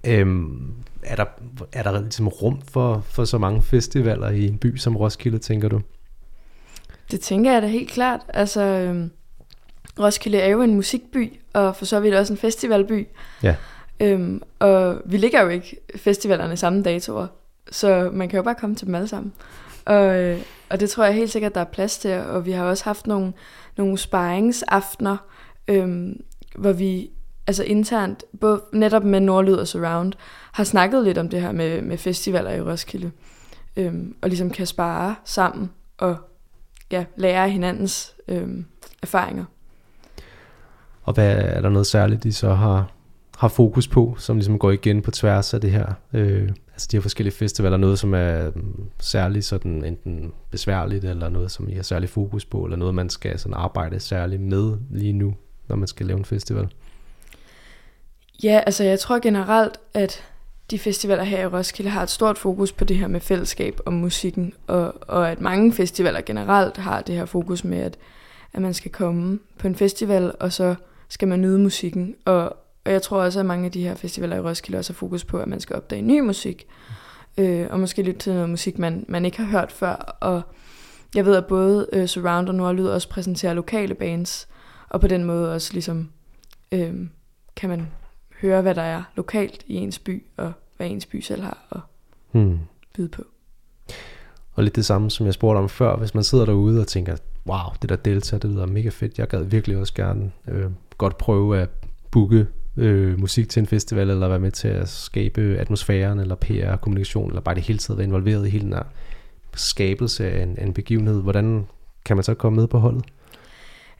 Øhm, 0.03 0.73
er, 1.03 1.15
der, 1.15 1.25
er 1.73 1.83
der 1.83 2.01
ligesom 2.01 2.27
rum 2.27 2.61
for, 2.71 2.99
for 2.99 3.25
så 3.25 3.37
mange 3.37 3.61
festivaler 3.61 4.29
i 4.29 4.47
en 4.47 4.57
by 4.57 4.77
som 4.77 4.97
Roskilde, 4.97 5.37
tænker 5.37 5.69
du? 5.69 5.81
Det 7.11 7.19
tænker 7.19 7.53
jeg 7.53 7.61
da 7.61 7.67
helt 7.67 7.89
klart. 7.89 8.21
Altså, 8.29 8.61
øhm, 8.61 9.11
Roskilde 9.99 10.37
er 10.37 10.49
jo 10.49 10.61
en 10.61 10.75
musikby, 10.75 11.33
og 11.53 11.75
for 11.75 11.85
så 11.85 11.99
vidt 11.99 12.15
også 12.15 12.33
en 12.33 12.37
festivalby. 12.37 13.07
Ja. 13.43 13.55
Øhm, 13.99 14.41
og 14.59 15.01
vi 15.05 15.17
ligger 15.17 15.41
jo 15.41 15.49
ikke 15.49 15.77
festivalerne 15.95 16.57
samme 16.57 16.83
datoer, 16.83 17.27
så 17.71 18.09
man 18.13 18.29
kan 18.29 18.37
jo 18.37 18.43
bare 18.43 18.55
komme 18.55 18.75
til 18.75 18.87
dem 18.87 18.95
alle 18.95 19.07
sammen. 19.07 19.33
Og, 19.85 20.15
øh, 20.17 20.39
og 20.69 20.79
det 20.79 20.89
tror 20.89 21.05
jeg 21.05 21.13
helt 21.13 21.31
sikkert, 21.31 21.55
der 21.55 21.61
er 21.61 21.65
plads 21.65 21.97
til, 21.97 22.11
og 22.11 22.45
vi 22.45 22.51
har 22.51 22.65
også 22.65 22.83
haft 22.83 23.07
nogle, 23.07 23.33
nogle 23.77 23.97
sparringsaftener, 23.97 25.17
øhm, 25.67 26.23
hvor 26.55 26.71
vi 26.71 27.09
altså 27.47 27.63
internt, 27.63 28.23
både 28.39 28.61
netop 28.73 29.03
med 29.03 29.19
Nordlyd 29.19 29.53
og 29.53 29.67
Surround, 29.67 30.13
har 30.51 30.63
snakket 30.63 31.03
lidt 31.03 31.17
om 31.17 31.29
det 31.29 31.41
her 31.41 31.51
med, 31.51 31.81
med 31.81 31.97
festivaler 31.97 32.51
i 32.51 32.61
Roskilde, 32.61 33.11
øhm, 33.77 34.15
og 34.21 34.29
ligesom 34.29 34.49
kan 34.49 34.65
spare 34.65 35.15
sammen 35.25 35.71
og 35.97 36.17
ja, 36.91 37.05
lære 37.15 37.49
hinandens 37.49 38.13
øhm, 38.27 38.65
erfaringer. 39.01 39.45
Og 41.05 41.13
hvad 41.13 41.35
er 41.35 41.61
der 41.61 41.69
noget 41.69 41.87
særligt, 41.87 42.23
de 42.23 42.33
så 42.33 42.53
har, 42.53 42.91
har 43.37 43.47
fokus 43.47 43.87
på, 43.87 44.15
som 44.17 44.37
ligesom 44.37 44.59
går 44.59 44.71
igen 44.71 45.01
på 45.01 45.11
tværs 45.11 45.53
af 45.53 45.61
det 45.61 45.71
her, 45.71 45.93
øh, 46.13 46.49
altså 46.71 46.87
de 46.91 46.97
her 46.97 47.01
forskellige 47.01 47.35
festivaler, 47.35 47.77
noget 47.77 47.99
som 47.99 48.13
er 48.13 48.51
mm, 48.55 48.89
særligt 48.99 49.45
sådan 49.45 49.83
enten 49.83 50.31
besværligt, 50.51 51.05
eller 51.05 51.29
noget 51.29 51.51
som 51.51 51.69
I 51.69 51.73
har 51.73 51.83
særlig 51.83 52.09
fokus 52.09 52.45
på, 52.45 52.63
eller 52.63 52.77
noget 52.77 52.95
man 52.95 53.09
skal 53.09 53.39
sådan 53.39 53.53
arbejde 53.53 53.99
særligt 53.99 54.41
med 54.41 54.77
lige 54.91 55.13
nu, 55.13 55.35
når 55.67 55.75
man 55.75 55.87
skal 55.87 56.05
lave 56.05 56.19
en 56.19 56.25
festival? 56.25 56.67
Ja, 58.43 58.61
altså 58.65 58.83
jeg 58.83 58.99
tror 58.99 59.19
generelt, 59.19 59.79
at 59.93 60.23
de 60.71 60.79
festivaler 60.79 61.23
her 61.23 61.41
i 61.41 61.47
Roskilde 61.47 61.89
har 61.89 62.03
et 62.03 62.09
stort 62.09 62.37
fokus 62.37 62.71
på 62.71 62.85
det 62.85 62.97
her 62.97 63.07
med 63.07 63.19
fællesskab 63.19 63.79
og 63.85 63.93
musikken, 63.93 64.53
og, 64.67 64.93
og 65.01 65.31
at 65.31 65.41
mange 65.41 65.73
festivaler 65.73 66.21
generelt 66.21 66.77
har 66.77 67.01
det 67.01 67.15
her 67.15 67.25
fokus 67.25 67.63
med, 67.63 67.77
at, 67.77 67.97
at 68.53 68.61
man 68.61 68.73
skal 68.73 68.91
komme 68.91 69.39
på 69.59 69.67
en 69.67 69.75
festival, 69.75 70.31
og 70.39 70.53
så 70.53 70.75
skal 71.15 71.27
man 71.27 71.41
nyde 71.41 71.59
musikken. 71.59 72.15
Og, 72.25 72.43
og 72.85 72.91
jeg 72.91 73.01
tror 73.01 73.23
også, 73.23 73.39
at 73.39 73.45
mange 73.45 73.65
af 73.65 73.71
de 73.71 73.83
her 73.83 73.95
festivaler 73.95 74.35
i 74.35 74.39
Roskilde 74.39 74.77
også 74.77 74.93
har 74.93 74.95
fokus 74.95 75.23
på, 75.23 75.39
at 75.39 75.47
man 75.47 75.59
skal 75.59 75.75
opdage 75.75 76.01
ny 76.01 76.19
musik, 76.19 76.67
øh, 77.37 77.67
og 77.69 77.79
måske 77.79 78.01
lytte 78.01 78.19
til 78.19 78.33
noget 78.33 78.49
musik, 78.49 78.79
man, 78.79 79.05
man 79.07 79.25
ikke 79.25 79.37
har 79.37 79.45
hørt 79.45 79.71
før. 79.71 79.95
Og 80.19 80.41
jeg 81.15 81.25
ved, 81.25 81.35
at 81.35 81.45
både 81.45 81.87
øh, 81.93 82.07
Surround 82.07 82.49
og 82.49 82.55
Nordlyd 82.55 82.87
også 82.87 83.09
præsenterer 83.09 83.53
lokale 83.53 83.93
bands, 83.93 84.47
og 84.89 85.01
på 85.01 85.07
den 85.07 85.23
måde 85.23 85.53
også 85.53 85.73
ligesom 85.73 86.09
øh, 86.71 86.93
kan 87.55 87.69
man 87.69 87.87
høre, 88.41 88.61
hvad 88.61 88.75
der 88.75 88.81
er 88.81 89.03
lokalt 89.15 89.63
i 89.67 89.75
ens 89.75 89.99
by, 89.99 90.23
og 90.37 90.53
hvad 90.77 90.87
ens 90.87 91.05
by 91.05 91.21
selv 91.21 91.43
har 91.43 91.67
at 91.71 91.79
hmm. 92.31 92.59
byde 92.95 93.09
på. 93.09 93.23
Og 94.53 94.63
lidt 94.63 94.75
det 94.75 94.85
samme, 94.85 95.11
som 95.11 95.25
jeg 95.25 95.33
spurgte 95.33 95.57
om 95.57 95.69
før, 95.69 95.97
hvis 95.97 96.13
man 96.13 96.23
sidder 96.23 96.45
derude 96.45 96.81
og 96.81 96.87
tænker, 96.87 97.15
wow, 97.47 97.73
det 97.81 97.89
der 97.89 97.95
Delta, 97.95 98.37
det 98.37 98.49
lyder 98.49 98.65
mega 98.65 98.89
fedt, 98.89 99.19
jeg 99.19 99.27
gad 99.27 99.43
virkelig 99.43 99.77
også 99.77 99.93
gerne 99.93 100.31
øh, 100.47 100.65
godt 100.97 101.17
prøve 101.17 101.59
at 101.59 101.69
booke 102.11 102.47
øh, 102.77 103.19
musik 103.19 103.49
til 103.49 103.59
en 103.59 103.67
festival, 103.67 104.09
eller 104.09 104.27
være 104.27 104.39
med 104.39 104.51
til 104.51 104.67
at 104.67 104.89
skabe 104.89 105.41
atmosfæren, 105.59 106.19
eller 106.19 106.35
PR, 106.35 106.75
kommunikation, 106.75 107.29
eller 107.29 107.41
bare 107.41 107.55
det 107.55 107.63
hele 107.63 107.79
tiden 107.79 107.97
være 107.97 108.07
involveret 108.07 108.47
i 108.47 108.49
hele 108.49 108.65
den 108.65 108.73
her 108.73 108.83
skabelse 109.55 110.31
af 110.31 110.43
en, 110.43 110.57
en 110.61 110.73
begivenhed. 110.73 111.21
Hvordan 111.21 111.67
kan 112.05 112.17
man 112.17 112.23
så 112.23 112.33
komme 112.33 112.55
med 112.55 112.67
på 112.67 112.79
holdet? 112.79 113.05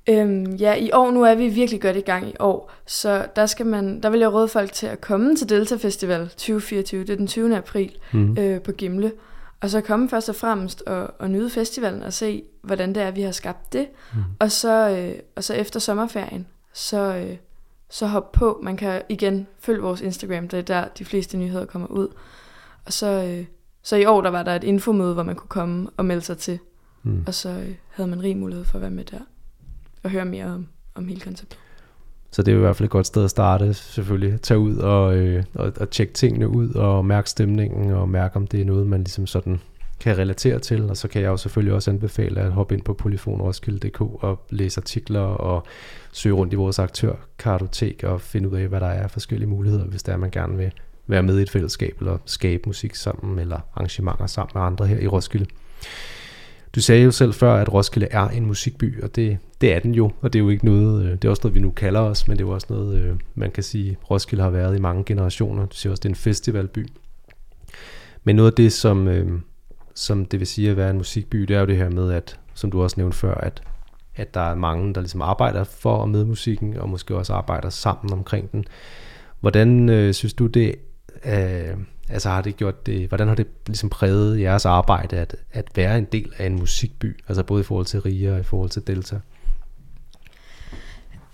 Øhm, 0.09 0.55
ja, 0.55 0.73
i 0.73 0.89
år 0.93 1.11
nu 1.11 1.23
er 1.23 1.35
vi 1.35 1.47
virkelig 1.47 1.81
godt 1.81 1.97
i 1.97 2.01
gang 2.01 2.29
i 2.29 2.35
år, 2.39 2.71
så 2.85 3.25
der 3.35 3.45
skal 3.45 3.65
man, 3.65 4.01
der 4.03 4.09
vil 4.09 4.19
jeg 4.19 4.33
råde 4.33 4.47
folk 4.47 4.71
til 4.71 4.87
at 4.87 5.01
komme 5.01 5.35
til 5.35 5.49
Delta 5.49 5.75
Festival 5.75 6.29
2024, 6.29 7.01
det 7.01 7.09
er 7.09 7.15
den 7.15 7.27
20. 7.27 7.57
april 7.57 7.91
mm. 8.13 8.37
øh, 8.39 8.61
på 8.61 8.71
Gimle, 8.71 9.11
og 9.61 9.69
så 9.69 9.81
komme 9.81 10.09
først 10.09 10.29
og 10.29 10.35
fremmest 10.35 10.81
og, 10.81 11.13
og 11.19 11.31
nyde 11.31 11.49
festivalen 11.49 12.03
og 12.03 12.13
se, 12.13 12.43
hvordan 12.61 12.95
det 12.95 13.03
er, 13.03 13.11
vi 13.11 13.21
har 13.21 13.31
skabt 13.31 13.73
det, 13.73 13.87
mm. 14.13 14.23
og, 14.39 14.51
så, 14.51 14.89
øh, 14.89 15.19
og 15.35 15.43
så 15.43 15.53
efter 15.53 15.79
sommerferien, 15.79 16.47
så, 16.73 17.15
øh, 17.15 17.37
så 17.89 18.07
hop 18.07 18.31
på, 18.31 18.59
man 18.63 18.77
kan 18.77 19.01
igen 19.09 19.47
følge 19.59 19.81
vores 19.81 20.01
Instagram, 20.01 20.47
det 20.47 20.59
er 20.59 20.63
der 20.63 20.87
de 20.87 21.05
fleste 21.05 21.37
nyheder 21.37 21.65
kommer 21.65 21.87
ud, 21.87 22.07
og 22.85 22.93
så, 22.93 23.07
øh, 23.07 23.45
så 23.83 23.95
i 23.95 24.05
år 24.05 24.21
der 24.21 24.29
var 24.29 24.43
der 24.43 24.55
et 24.55 24.63
infomøde, 24.63 25.13
hvor 25.13 25.23
man 25.23 25.35
kunne 25.35 25.49
komme 25.49 25.89
og 25.97 26.05
melde 26.05 26.21
sig 26.21 26.37
til, 26.37 26.59
mm. 27.03 27.23
og 27.27 27.33
så 27.33 27.49
øh, 27.49 27.75
havde 27.89 28.09
man 28.09 28.23
rig 28.23 28.37
mulighed 28.37 28.65
for 28.65 28.75
at 28.75 28.81
være 28.81 28.91
med 28.91 29.05
der 29.05 29.19
og 30.03 30.09
høre 30.09 30.25
mere 30.25 30.45
om, 30.45 30.67
om 30.95 31.07
hele 31.07 31.21
konceptet. 31.21 31.59
Så 32.35 32.41
det 32.41 32.51
er 32.51 32.55
i 32.55 32.59
hvert 32.59 32.75
fald 32.75 32.85
et 32.85 32.91
godt 32.91 33.07
sted 33.07 33.23
at 33.23 33.29
starte, 33.29 33.73
selvfølgelig. 33.73 34.41
Tag 34.41 34.57
ud 34.57 34.77
og, 34.77 35.15
øh, 35.15 35.43
og, 35.53 35.73
og 35.79 35.89
tjekke 35.89 36.13
tingene 36.13 36.47
ud, 36.47 36.73
og 36.73 37.05
mærke 37.05 37.29
stemningen, 37.29 37.91
og 37.91 38.09
mærke, 38.09 38.35
om 38.35 38.47
det 38.47 38.61
er 38.61 38.65
noget, 38.65 38.87
man 38.87 38.99
ligesom 38.99 39.27
sådan 39.27 39.59
kan 39.99 40.17
relatere 40.17 40.59
til. 40.59 40.89
Og 40.89 40.97
så 40.97 41.07
kan 41.07 41.21
jeg 41.21 41.27
jo 41.27 41.37
selvfølgelig 41.37 41.73
også 41.73 41.91
anbefale 41.91 42.41
at 42.41 42.51
hoppe 42.51 42.75
ind 42.75 42.83
på 42.83 42.93
polyfonroskilde.dk 42.93 44.01
og 44.01 44.45
læse 44.49 44.79
artikler 44.81 45.19
og 45.19 45.63
søge 46.11 46.35
rundt 46.35 46.53
i 46.53 46.55
vores 46.55 46.79
aktørkartotek 46.79 48.03
og 48.03 48.21
finde 48.21 48.49
ud 48.49 48.57
af, 48.57 48.67
hvad 48.67 48.79
der 48.79 48.87
er 48.87 49.03
af 49.03 49.11
forskellige 49.11 49.49
muligheder, 49.49 49.85
hvis 49.85 50.03
der 50.03 50.13
er, 50.13 50.17
man 50.17 50.31
gerne 50.31 50.57
vil 50.57 50.71
være 51.07 51.23
med 51.23 51.39
i 51.39 51.41
et 51.41 51.49
fællesskab, 51.49 51.95
eller 51.99 52.17
skabe 52.25 52.63
musik 52.65 52.95
sammen, 52.95 53.39
eller 53.39 53.59
arrangementer 53.75 54.27
sammen 54.27 54.51
med 54.55 54.61
andre 54.61 54.87
her 54.87 54.99
i 54.99 55.07
Roskilde. 55.07 55.45
Du 56.75 56.81
sagde 56.81 57.03
jo 57.03 57.11
selv 57.11 57.33
før, 57.33 57.53
at 57.53 57.73
Roskilde 57.73 58.07
er 58.11 58.27
en 58.27 58.45
musikby, 58.45 59.03
og 59.03 59.15
det, 59.15 59.37
det 59.61 59.73
er 59.73 59.79
den 59.79 59.95
jo, 59.95 60.11
og 60.21 60.33
det 60.33 60.39
er 60.39 60.43
jo 60.43 60.49
ikke 60.49 60.65
noget, 60.65 61.05
øh, 61.05 61.11
det 61.11 61.25
er 61.25 61.29
også 61.29 61.41
noget, 61.43 61.55
vi 61.55 61.59
nu 61.59 61.71
kalder 61.71 61.99
os, 61.99 62.27
men 62.27 62.37
det 62.37 62.43
er 62.43 62.47
jo 62.47 62.53
også 62.53 62.67
noget, 62.69 62.99
øh, 63.01 63.15
man 63.35 63.51
kan 63.51 63.63
sige, 63.63 63.97
Roskilde 64.11 64.43
har 64.43 64.49
været 64.49 64.77
i 64.77 64.79
mange 64.81 65.03
generationer. 65.03 65.65
Du 65.65 65.75
siger 65.75 65.91
også, 65.91 66.01
det 66.01 66.09
er 66.09 66.11
en 66.11 66.15
festivalby. 66.15 66.87
Men 68.23 68.35
noget 68.35 68.51
af 68.51 68.55
det, 68.55 68.73
som, 68.73 69.07
øh, 69.07 69.39
som 69.93 70.25
det 70.25 70.39
vil 70.39 70.47
sige 70.47 70.71
at 70.71 70.77
være 70.77 70.89
en 70.89 70.97
musikby, 70.97 71.41
det 71.41 71.55
er 71.55 71.59
jo 71.59 71.65
det 71.65 71.77
her 71.77 71.89
med, 71.89 72.11
at, 72.11 72.39
som 72.53 72.71
du 72.71 72.83
også 72.83 72.95
nævnte 72.97 73.17
før, 73.17 73.35
at, 73.35 73.61
at 74.15 74.33
der 74.33 74.41
er 74.41 74.55
mange, 74.55 74.93
der 74.93 75.01
ligesom 75.01 75.21
arbejder 75.21 75.63
for 75.63 75.97
og 75.97 76.09
med 76.09 76.25
musikken, 76.25 76.77
og 76.77 76.89
måske 76.89 77.15
også 77.15 77.33
arbejder 77.33 77.69
sammen 77.69 78.13
omkring 78.13 78.51
den. 78.51 78.65
Hvordan 79.39 79.89
øh, 79.89 80.13
synes 80.13 80.33
du 80.33 80.47
det, 80.47 80.75
øh, 81.25 81.77
altså 82.09 82.29
har 82.29 82.41
det 82.41 82.57
gjort 82.57 82.85
det, 82.85 83.07
hvordan 83.07 83.27
har 83.27 83.35
det 83.35 83.47
ligesom 83.67 83.89
præget 83.89 84.41
jeres 84.41 84.65
arbejde 84.65 85.17
at, 85.17 85.35
at 85.51 85.65
være 85.75 85.97
en 85.97 86.05
del 86.05 86.33
af 86.37 86.45
en 86.45 86.55
musikby, 86.55 87.19
altså 87.27 87.43
både 87.43 87.61
i 87.61 87.63
forhold 87.63 87.85
til 87.85 88.01
RIA 88.01 88.33
og 88.33 88.39
i 88.39 88.43
forhold 88.43 88.69
til 88.69 88.87
Delta? 88.87 89.19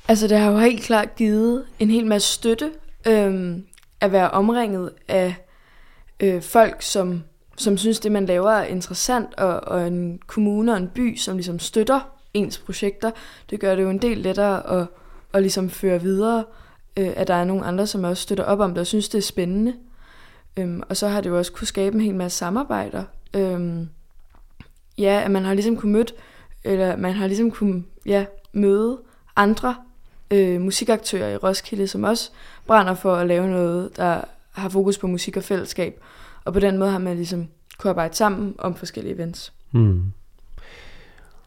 Altså 0.07 0.27
det 0.27 0.37
har 0.37 0.51
jo 0.51 0.57
helt 0.57 0.83
klart 0.83 1.15
givet 1.15 1.63
en 1.79 1.89
hel 1.89 2.05
masse 2.05 2.33
støtte 2.33 2.71
øhm, 3.07 3.65
at 4.01 4.11
være 4.11 4.29
omringet 4.29 4.91
af 5.07 5.35
øh, 6.19 6.41
folk, 6.41 6.81
som, 6.81 7.23
som 7.57 7.77
synes, 7.77 7.99
det 7.99 8.11
man 8.11 8.25
laver 8.25 8.51
er 8.51 8.65
interessant, 8.65 9.35
og, 9.35 9.59
og 9.59 9.87
en 9.87 10.19
kommune 10.27 10.71
og 10.71 10.77
en 10.77 10.87
by, 10.87 11.17
som 11.17 11.35
ligesom 11.35 11.59
støtter 11.59 11.99
ens 12.33 12.57
projekter. 12.57 13.11
Det 13.49 13.59
gør 13.59 13.75
det 13.75 13.83
jo 13.83 13.89
en 13.89 14.01
del 14.01 14.17
lettere 14.17 14.81
at, 14.81 14.87
at 15.33 15.41
ligesom 15.41 15.69
føre 15.69 16.01
videre, 16.01 16.43
øh, 16.97 17.09
at 17.15 17.27
der 17.27 17.33
er 17.33 17.43
nogle 17.43 17.65
andre, 17.65 17.87
som 17.87 18.03
også 18.03 18.23
støtter 18.23 18.43
op 18.43 18.59
om 18.59 18.69
det 18.69 18.81
og 18.81 18.87
synes, 18.87 19.09
det 19.09 19.17
er 19.17 19.21
spændende. 19.21 19.73
Øhm, 20.57 20.81
og 20.89 20.97
så 20.97 21.07
har 21.07 21.21
det 21.21 21.29
jo 21.29 21.37
også 21.37 21.51
kunne 21.51 21.67
skabe 21.67 21.95
en 21.95 22.01
hel 22.01 22.15
masse 22.15 22.37
samarbejder. 22.37 23.03
Øhm, 23.33 23.89
ja, 24.97 25.21
at 25.25 25.31
man 25.31 25.45
har 25.45 25.53
ligesom 25.53 25.77
kunne 25.77 25.91
møde, 25.91 26.13
eller 26.63 26.95
man 26.95 27.13
har 27.13 27.27
ligesom 27.27 27.51
kunne 27.51 27.83
ja, 28.05 28.25
møde 28.53 28.99
andre 29.35 29.75
øh, 30.31 30.61
musikaktører 30.61 31.29
i 31.29 31.37
Roskilde, 31.37 31.87
som 31.87 32.03
også 32.03 32.31
brænder 32.67 32.93
for 32.93 33.15
at 33.15 33.27
lave 33.27 33.47
noget, 33.47 33.97
der 33.97 34.21
har 34.51 34.69
fokus 34.69 34.97
på 34.97 35.07
musik 35.07 35.37
og 35.37 35.43
fællesskab. 35.43 36.01
Og 36.45 36.53
på 36.53 36.59
den 36.59 36.77
måde 36.77 36.91
har 36.91 36.99
man 36.99 37.15
ligesom 37.15 37.47
kunne 37.77 37.89
arbejde 37.89 38.15
sammen 38.15 38.55
om 38.57 38.75
forskellige 38.75 39.15
events. 39.15 39.53
Mm. 39.71 40.03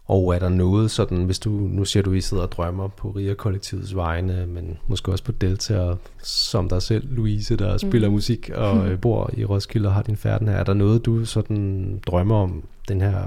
Og 0.07 0.35
er 0.35 0.39
der 0.39 0.49
noget 0.49 0.91
sådan, 0.91 1.25
hvis 1.25 1.39
du, 1.39 1.51
nu 1.51 1.85
siger 1.85 2.03
du, 2.03 2.11
at 2.11 2.17
I 2.17 2.21
sidder 2.21 2.43
og 2.43 2.53
drømmer 2.53 2.89
på 2.89 3.09
RIA-kollektivets 3.09 3.97
vegne, 3.97 4.47
men 4.47 4.79
måske 4.87 5.13
også 5.13 5.25
på 5.25 5.33
Delta, 5.33 5.79
og 5.79 5.99
som 6.23 6.69
dig 6.69 6.83
selv, 6.83 7.15
Louise, 7.15 7.57
der 7.57 7.79
spiller 7.79 8.09
mm. 8.09 8.15
musik 8.15 8.51
og 8.51 8.77
mm. 8.77 8.99
bor 9.03 9.31
i 9.33 9.45
Roskilde 9.45 9.89
og 9.89 9.95
har 9.95 10.03
din 10.03 10.17
færden 10.17 10.49
her. 10.49 10.55
Er 10.55 10.65
der 10.65 10.75
noget, 10.75 11.05
du 11.05 11.25
sådan 11.25 12.01
drømmer 12.07 12.37
om, 12.37 12.65
den 12.89 13.01
her 13.01 13.25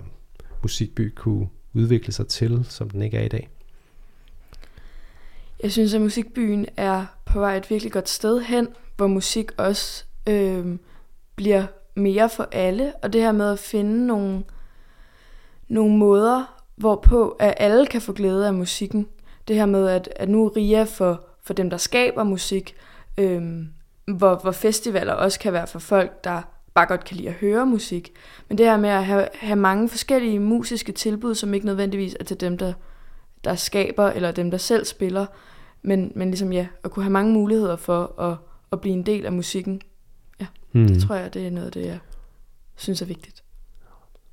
musikby 0.62 1.14
kunne 1.16 1.48
udvikle 1.74 2.14
sig 2.14 2.28
til, 2.28 2.66
som 2.70 2.90
den 2.90 3.02
ikke 3.02 3.18
er 3.18 3.26
i 3.26 3.28
dag? 3.28 3.50
Jeg 5.64 5.72
synes, 5.72 5.94
at 5.94 6.02
musikbyen 6.02 6.66
er 6.78 7.06
på 7.26 7.40
vej 7.40 7.58
et 7.58 7.70
virkelig 7.70 7.92
godt 7.92 8.10
sted 8.10 8.42
hen, 8.42 8.68
hvor 8.98 9.08
musik 9.08 9.52
også 9.58 10.04
øh, 10.30 10.78
bliver 11.36 11.66
mere 11.96 12.30
for 12.30 12.48
alle. 12.52 12.94
Og 13.04 13.14
det 13.14 13.22
her 13.22 13.32
med 13.32 13.52
at 13.52 13.60
finde 13.60 14.08
nogle, 14.08 14.44
nogle 15.68 15.98
måder, 15.98 16.57
hvorpå 16.78 17.30
at 17.30 17.54
alle 17.58 17.86
kan 17.86 18.02
få 18.02 18.14
glæde 18.14 18.48
af 18.48 18.54
musikken. 18.54 19.08
Det 19.48 19.56
her 19.56 19.66
med, 19.66 19.88
at, 19.88 20.10
at 20.16 20.30
nu 20.30 20.46
er 20.46 20.58
RIA 20.58 20.84
for, 20.84 21.24
for 21.44 21.54
dem, 21.54 21.70
der 21.70 21.78
skaber 21.78 22.24
musik, 22.24 22.76
øhm, 23.18 23.68
hvor, 24.06 24.36
hvor 24.36 24.52
festivaler 24.52 25.14
også 25.14 25.40
kan 25.40 25.54
være 25.54 25.68
for 25.68 25.80
folk, 25.80 26.24
der 26.24 26.42
bare 26.74 26.86
godt 26.86 27.04
kan 27.04 27.18
lide 27.18 27.30
at 27.30 27.34
høre 27.34 27.66
musik. 27.66 28.12
Men 28.50 28.58
det 28.58 28.66
her 28.66 28.78
med 28.78 28.90
at 28.90 29.06
have, 29.06 29.28
have 29.34 29.56
mange 29.56 29.90
forskellige 29.90 30.40
musiske 30.40 30.92
tilbud, 30.92 31.36
som 31.36 31.54
ikke 31.54 31.66
nødvendigvis 31.66 32.16
er 32.20 32.24
til 32.24 32.40
dem, 32.40 32.58
der, 32.58 32.74
der 33.44 33.56
skaber, 33.56 34.08
eller 34.08 34.32
dem, 34.32 34.52
der 34.52 34.58
selv 34.58 34.86
spiller, 34.86 35.26
men, 35.82 36.12
men 36.16 36.30
ligesom 36.30 36.54
ja, 36.54 36.68
at 36.84 36.92
kunne 36.92 37.04
have 37.04 37.12
mange 37.12 37.34
muligheder 37.34 37.76
for 37.76 38.22
at, 38.22 38.38
at 38.72 38.82
blive 38.82 38.94
en 38.94 39.06
del 39.06 39.26
af 39.26 39.32
musikken. 39.32 39.82
Ja, 40.40 40.46
hmm. 40.72 40.88
det 40.88 41.02
tror 41.02 41.16
jeg, 41.16 41.34
det 41.34 41.48
er 41.48 41.52
noget, 41.52 41.74
det 41.74 41.86
jeg 41.86 42.00
synes 42.76 43.02
er 43.02 43.06
vigtigt. 43.06 43.44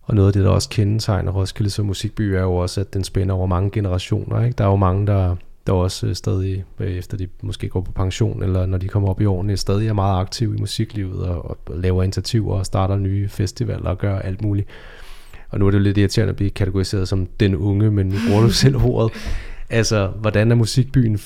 Og 0.06 0.14
noget 0.14 0.28
af 0.28 0.32
det, 0.32 0.44
der 0.44 0.50
også 0.50 0.68
kendetegner 0.68 1.32
Roskilde 1.32 1.70
som 1.70 1.86
musikby, 1.86 2.20
er 2.20 2.42
jo 2.42 2.54
også, 2.54 2.80
at 2.80 2.94
den 2.94 3.04
spænder 3.04 3.34
over 3.34 3.46
mange 3.46 3.70
generationer. 3.70 4.44
Ikke? 4.44 4.54
Der 4.58 4.64
er 4.64 4.68
jo 4.68 4.76
mange, 4.76 5.06
der, 5.06 5.36
der 5.66 5.72
også 5.72 6.06
øh, 6.06 6.14
stadig, 6.14 6.64
øh, 6.80 6.92
efter 6.92 7.16
de 7.16 7.28
måske 7.42 7.68
går 7.68 7.80
på 7.80 7.92
pension, 7.92 8.42
eller 8.42 8.66
når 8.66 8.78
de 8.78 8.88
kommer 8.88 9.08
op 9.08 9.20
i 9.20 9.24
årene, 9.24 9.56
stadig 9.56 9.88
er 9.88 9.92
meget 9.92 10.20
aktive 10.20 10.56
i 10.56 10.60
musiklivet, 10.60 11.26
og, 11.26 11.50
og 11.50 11.58
laver 11.76 12.02
initiativer 12.02 12.54
og 12.54 12.66
starter 12.66 12.96
nye 12.96 13.28
festivaler 13.28 13.90
og 13.90 13.98
gør 13.98 14.18
alt 14.18 14.42
muligt. 14.42 14.68
Og 15.48 15.58
nu 15.58 15.66
er 15.66 15.70
det 15.70 15.78
jo 15.78 15.82
lidt 15.82 15.98
irriterende 15.98 16.30
at 16.30 16.36
blive 16.36 16.50
kategoriseret 16.50 17.08
som 17.08 17.26
den 17.40 17.56
unge, 17.56 17.90
men 17.90 18.06
nu 18.06 18.16
bruger 18.28 18.42
du 18.42 18.50
selv 18.64 18.76
ordet. 18.76 19.12
Altså, 19.70 20.06
hvordan 20.06 20.50
er 20.50 20.54
musikbyen 20.54 21.18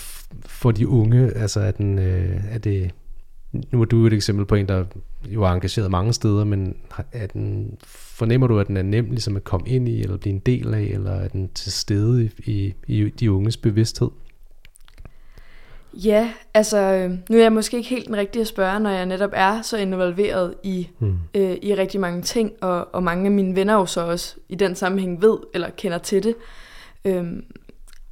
for 0.47 0.71
de 0.71 0.89
unge? 0.89 1.31
Altså, 1.37 1.61
er, 1.61 1.71
den, 1.71 1.99
øh, 1.99 2.41
er 2.51 2.59
det 2.59 2.91
nu 3.53 3.81
er 3.81 3.85
du 3.85 4.07
et 4.07 4.13
eksempel 4.13 4.47
på 4.47 4.55
en, 4.55 4.69
der 4.69 4.85
jo 5.29 5.43
er 5.43 5.49
engageret 5.49 5.91
mange 5.91 6.13
steder, 6.13 6.45
men 6.45 6.77
er 7.13 7.27
den, 7.27 7.77
fornemmer 7.85 8.47
du, 8.47 8.59
at 8.59 8.67
den 8.67 8.77
er 8.77 8.83
nem 8.83 9.11
ligesom 9.11 9.37
at 9.37 9.45
komme 9.45 9.69
ind 9.69 9.89
i, 9.89 10.03
eller 10.03 10.17
blive 10.17 10.35
en 10.35 10.39
del 10.39 10.75
af, 10.75 10.83
eller 10.83 11.11
er 11.11 11.29
den 11.29 11.51
til 11.55 11.73
stede 11.73 12.25
i, 12.25 12.31
i, 12.47 12.75
i 12.87 13.11
de 13.11 13.33
unges 13.33 13.57
bevidsthed? 13.57 14.11
Ja, 15.93 16.33
altså 16.55 16.79
øh, 16.79 17.11
nu 17.31 17.37
er 17.37 17.43
jeg 17.43 17.53
måske 17.53 17.77
ikke 17.77 17.89
helt 17.89 18.07
den 18.07 18.17
rigtige 18.17 18.41
at 18.41 18.47
spørge, 18.47 18.81
når 18.81 18.91
jeg 18.91 19.07
netop 19.07 19.31
er 19.33 19.63
så 19.63 19.77
involveret 19.77 20.55
i, 20.63 20.89
hmm. 20.99 21.19
øh, 21.35 21.57
i 21.63 21.75
rigtig 21.75 22.01
mange 22.01 22.23
ting, 22.23 22.53
og, 22.61 22.95
og 22.95 23.03
mange 23.03 23.25
af 23.25 23.31
mine 23.31 23.57
venner 23.57 23.75
jo 23.75 23.87
så 23.87 24.01
også 24.01 24.37
i 24.49 24.55
den 24.55 24.75
sammenhæng 24.75 25.23
ved 25.23 25.39
eller 25.55 25.71
kender 25.71 25.99
til 25.99 26.23
det. 26.23 26.35
Øhm, 27.05 27.45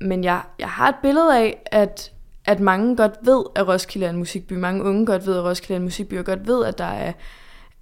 men 0.01 0.25
jeg, 0.25 0.43
jeg 0.59 0.69
har 0.69 0.89
et 0.89 0.95
billede 1.03 1.39
af, 1.39 1.63
at 1.67 2.13
at 2.47 2.61
mange 2.61 2.97
godt 2.97 3.13
ved, 3.23 3.45
at 3.55 3.69
Roskilde 3.69 4.07
er 4.07 4.11
en 4.11 4.17
musikby. 4.17 4.53
Mange 4.53 4.85
unge 4.85 5.07
godt 5.07 5.27
ved, 5.27 5.37
at 5.37 5.45
Roskilde 5.45 5.75
er 5.75 5.77
en 5.77 5.85
musikby, 5.85 6.19
og 6.19 6.25
godt 6.25 6.47
ved, 6.47 6.65
at 6.65 6.79
der 6.79 6.85
er, 6.85 7.13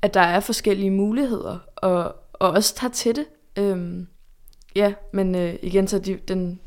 at 0.02 0.14
der 0.14 0.20
er 0.20 0.40
forskellige 0.40 0.90
muligheder, 0.90 1.58
og, 1.76 2.16
og 2.32 2.50
også 2.50 2.74
tager 2.74 2.90
til 2.90 3.16
det. 3.16 3.26
Øhm, 3.58 4.06
ja, 4.76 4.92
men 5.12 5.34
øh, 5.34 5.54
igen, 5.62 5.88
så 5.88 5.98
de, 5.98 6.14
den, 6.28 6.60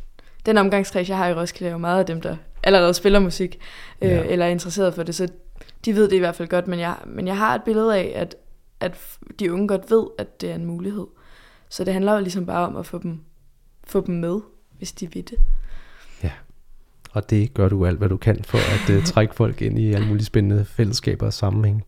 den 0.46 0.58
omgangskreds, 0.58 1.10
jeg 1.10 1.18
har 1.18 1.28
i 1.28 1.34
Roskilde, 1.34 1.68
er 1.68 1.72
jo 1.72 1.78
meget 1.78 2.00
af 2.00 2.06
dem, 2.06 2.22
der 2.22 2.38
allerede 2.64 2.94
spiller 2.94 3.20
musik, 3.20 3.60
øh, 4.02 4.10
ja. 4.10 4.24
eller 4.24 4.46
er 4.46 4.50
interesseret 4.50 4.94
for 4.94 5.04
det, 5.04 5.16
så 5.16 5.28
de 5.86 5.96
ved 5.96 6.10
det 6.10 6.16
i 6.16 6.20
hvert 6.20 6.36
fald 6.36 6.48
godt, 6.48 6.68
men 6.68 6.80
jeg, 6.80 6.96
men 7.06 7.28
jeg 7.28 7.38
har 7.38 7.56
et 7.56 7.64
billede 7.64 7.98
af, 7.98 8.14
at, 8.16 8.36
at 8.80 9.18
de 9.40 9.54
unge 9.54 9.68
godt 9.68 9.92
ved, 9.92 10.08
at 10.18 10.42
det 10.42 10.52
er 10.52 10.56
en 10.56 10.66
mulighed. 10.66 11.08
Så 11.70 11.84
det 11.84 11.94
handler 11.94 12.14
jo 12.14 12.20
ligesom 12.20 12.46
bare 12.46 12.68
om 12.68 12.76
at 12.76 12.86
få 12.86 12.98
dem, 12.98 13.20
få 13.84 14.02
dem 14.06 14.16
med, 14.16 14.40
hvis 14.78 14.92
de 14.92 15.12
vil 15.12 15.30
det 15.30 15.38
og 17.18 17.30
det 17.30 17.54
gør 17.54 17.70
du 17.70 17.86
alt, 17.86 17.98
hvad 17.98 18.10
du 18.10 18.18
kan 18.18 18.40
for 18.44 18.58
at 18.58 18.98
uh, 18.98 19.04
trække 19.04 19.36
folk 19.36 19.62
ind 19.62 19.80
i 19.80 19.94
alle 19.94 20.08
mulige 20.08 20.26
spændende 20.26 20.66
fællesskaber 20.66 21.26
og 21.26 21.34
sammenhæng. 21.34 21.84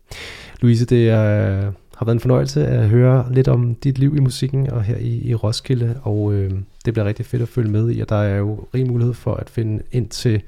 Louise, 0.60 0.86
det 0.86 1.08
er, 1.08 1.58
uh, 1.58 1.74
har 1.96 2.04
været 2.04 2.14
en 2.14 2.20
fornøjelse 2.20 2.66
at 2.66 2.88
høre 2.88 3.26
lidt 3.32 3.48
om 3.48 3.74
dit 3.74 3.98
liv 3.98 4.16
i 4.16 4.20
musikken 4.20 4.70
og 4.70 4.82
her 4.82 4.96
i, 4.96 5.28
i 5.28 5.34
Roskilde, 5.34 6.00
og 6.02 6.22
uh, 6.22 6.50
det 6.84 6.94
bliver 6.94 7.04
rigtig 7.04 7.26
fedt 7.26 7.42
at 7.42 7.48
følge 7.48 7.70
med 7.70 7.90
i, 7.90 8.00
og 8.00 8.08
der 8.08 8.16
er 8.16 8.38
jo 8.38 8.64
rig 8.74 8.86
mulighed 8.86 9.14
for 9.14 9.34
at 9.34 9.50
finde 9.50 9.82
ind 9.92 10.08
til 10.08 10.42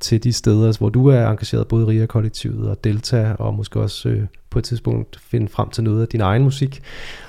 til 0.00 0.24
de 0.24 0.32
steder, 0.32 0.78
hvor 0.78 0.88
du 0.88 1.06
er 1.06 1.26
engageret, 1.26 1.68
både 1.68 1.84
i 1.84 1.88
RIA-kollektivet 1.88 2.70
og 2.70 2.84
Delta, 2.84 3.34
og 3.38 3.54
måske 3.54 3.80
også 3.80 4.08
øh, 4.08 4.22
på 4.50 4.58
et 4.58 4.64
tidspunkt 4.64 5.20
finde 5.20 5.48
frem 5.48 5.70
til 5.70 5.84
noget 5.84 6.02
af 6.02 6.08
din 6.08 6.20
egen 6.20 6.42
musik. 6.42 6.82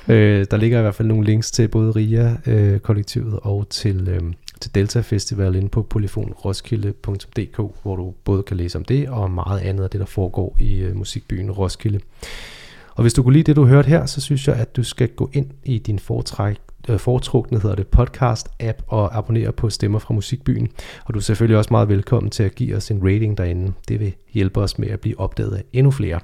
Øh, 0.07 0.45
der 0.51 0.57
ligger 0.57 0.79
i 0.79 0.81
hvert 0.81 0.95
fald 0.95 1.07
nogle 1.07 1.25
links 1.25 1.51
til 1.51 1.67
både 1.67 1.91
RIA-kollektivet 1.91 3.33
øh, 3.33 3.39
og 3.41 3.69
til, 3.69 4.07
øh, 4.09 4.21
til 4.61 4.75
Delta 4.75 5.01
Festival 5.01 5.55
inde 5.55 5.69
på 5.69 5.81
polyfonroskilde.dk, 5.81 7.57
hvor 7.83 7.95
du 7.95 8.13
både 8.23 8.43
kan 8.43 8.57
læse 8.57 8.77
om 8.77 8.85
det 8.85 9.09
og 9.09 9.31
meget 9.31 9.59
andet 9.59 9.83
af 9.83 9.89
det, 9.89 9.99
der 9.99 10.05
foregår 10.05 10.55
i 10.59 10.75
øh, 10.75 10.95
musikbyen 10.95 11.51
Roskilde. 11.51 11.99
Og 12.95 13.01
hvis 13.01 13.13
du 13.13 13.23
kunne 13.23 13.33
lide 13.33 13.43
det, 13.43 13.55
du 13.55 13.65
hørte 13.65 13.87
her, 13.87 14.05
så 14.05 14.21
synes 14.21 14.47
jeg, 14.47 14.55
at 14.55 14.75
du 14.75 14.83
skal 14.83 15.07
gå 15.07 15.29
ind 15.33 15.47
i 15.63 15.77
din 15.77 15.99
foretræk, 15.99 16.57
øh, 16.89 16.99
foretrukne 16.99 17.59
hedder 17.59 17.75
det 17.75 17.87
podcast-app 17.97 18.83
og 18.87 19.17
abonnere 19.17 19.51
på 19.51 19.69
Stemmer 19.69 19.99
fra 19.99 20.13
Musikbyen. 20.13 20.67
Og 21.05 21.13
du 21.13 21.19
er 21.19 21.23
selvfølgelig 21.23 21.57
også 21.57 21.73
meget 21.73 21.89
velkommen 21.89 22.29
til 22.29 22.43
at 22.43 22.55
give 22.55 22.75
os 22.75 22.91
en 22.91 23.01
rating 23.03 23.37
derinde. 23.37 23.73
Det 23.87 23.99
vil 23.99 24.13
hjælpe 24.33 24.59
os 24.59 24.79
med 24.79 24.87
at 24.87 24.99
blive 24.99 25.19
opdaget 25.19 25.55
af 25.55 25.63
endnu 25.73 25.91
flere. 25.91 26.19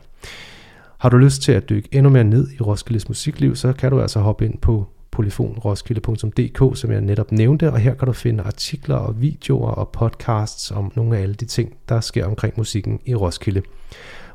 Har 0.98 1.10
du 1.10 1.18
lyst 1.18 1.42
til 1.42 1.52
at 1.52 1.70
dykke 1.70 1.90
endnu 1.92 2.10
mere 2.10 2.24
ned 2.24 2.52
i 2.52 2.62
Roskildes 2.62 3.10
musikliv, 3.10 3.56
så 3.56 3.74
kan 3.74 3.92
du 3.92 4.02
altså 4.02 4.20
hoppe 4.20 4.46
ind 4.46 4.58
på 4.58 4.88
polyfonroskilde.dk, 5.16 6.78
som 6.78 6.92
jeg 6.92 7.02
netop 7.02 7.32
nævnte, 7.32 7.72
og 7.72 7.80
her 7.80 7.94
kan 7.94 8.06
du 8.06 8.14
finde 8.14 8.44
artikler 8.44 8.96
og 8.96 9.22
videoer 9.22 9.72
og 9.72 9.90
podcasts 9.90 10.72
om 10.72 10.92
nogle 10.96 11.18
af 11.18 11.22
alle 11.22 11.36
de 11.36 11.46
ting, 11.46 11.74
der 11.90 12.00
sker 12.00 12.26
omkring 12.26 12.54
musikken 12.58 13.00
i 13.06 13.16
Roskilde. 13.16 13.62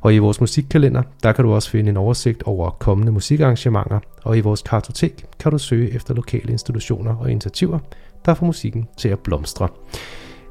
Og 0.01 0.15
i 0.15 0.19
vores 0.19 0.41
musikkalender, 0.41 1.03
der 1.23 1.33
kan 1.33 1.45
du 1.45 1.53
også 1.53 1.71
finde 1.71 1.91
en 1.91 1.97
oversigt 1.97 2.43
over 2.43 2.71
kommende 2.71 3.13
musikarrangementer, 3.13 4.01
og 4.25 4.39
i 4.39 4.41
vores 4.41 4.63
kartotek 4.63 5.25
kan 5.39 5.53
du 5.53 5.59
søge 5.59 5.91
efter 5.91 6.15
lokale 6.15 6.53
institutioner 6.53 7.15
og 7.17 7.31
initiativer, 7.31 7.79
der 8.25 8.35
får 8.35 8.47
musikken 8.47 8.89
til 8.99 9.09
at 9.09 9.19
blomstre. 9.19 9.69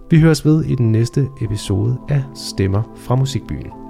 Vi 0.09 0.19
høres 0.19 0.45
ved 0.45 0.65
i 0.65 0.75
den 0.75 0.91
næste 0.91 1.27
episode 1.41 1.97
af 2.09 2.23
Stemmer 2.35 2.83
fra 2.95 3.15
Musikbyen. 3.15 3.88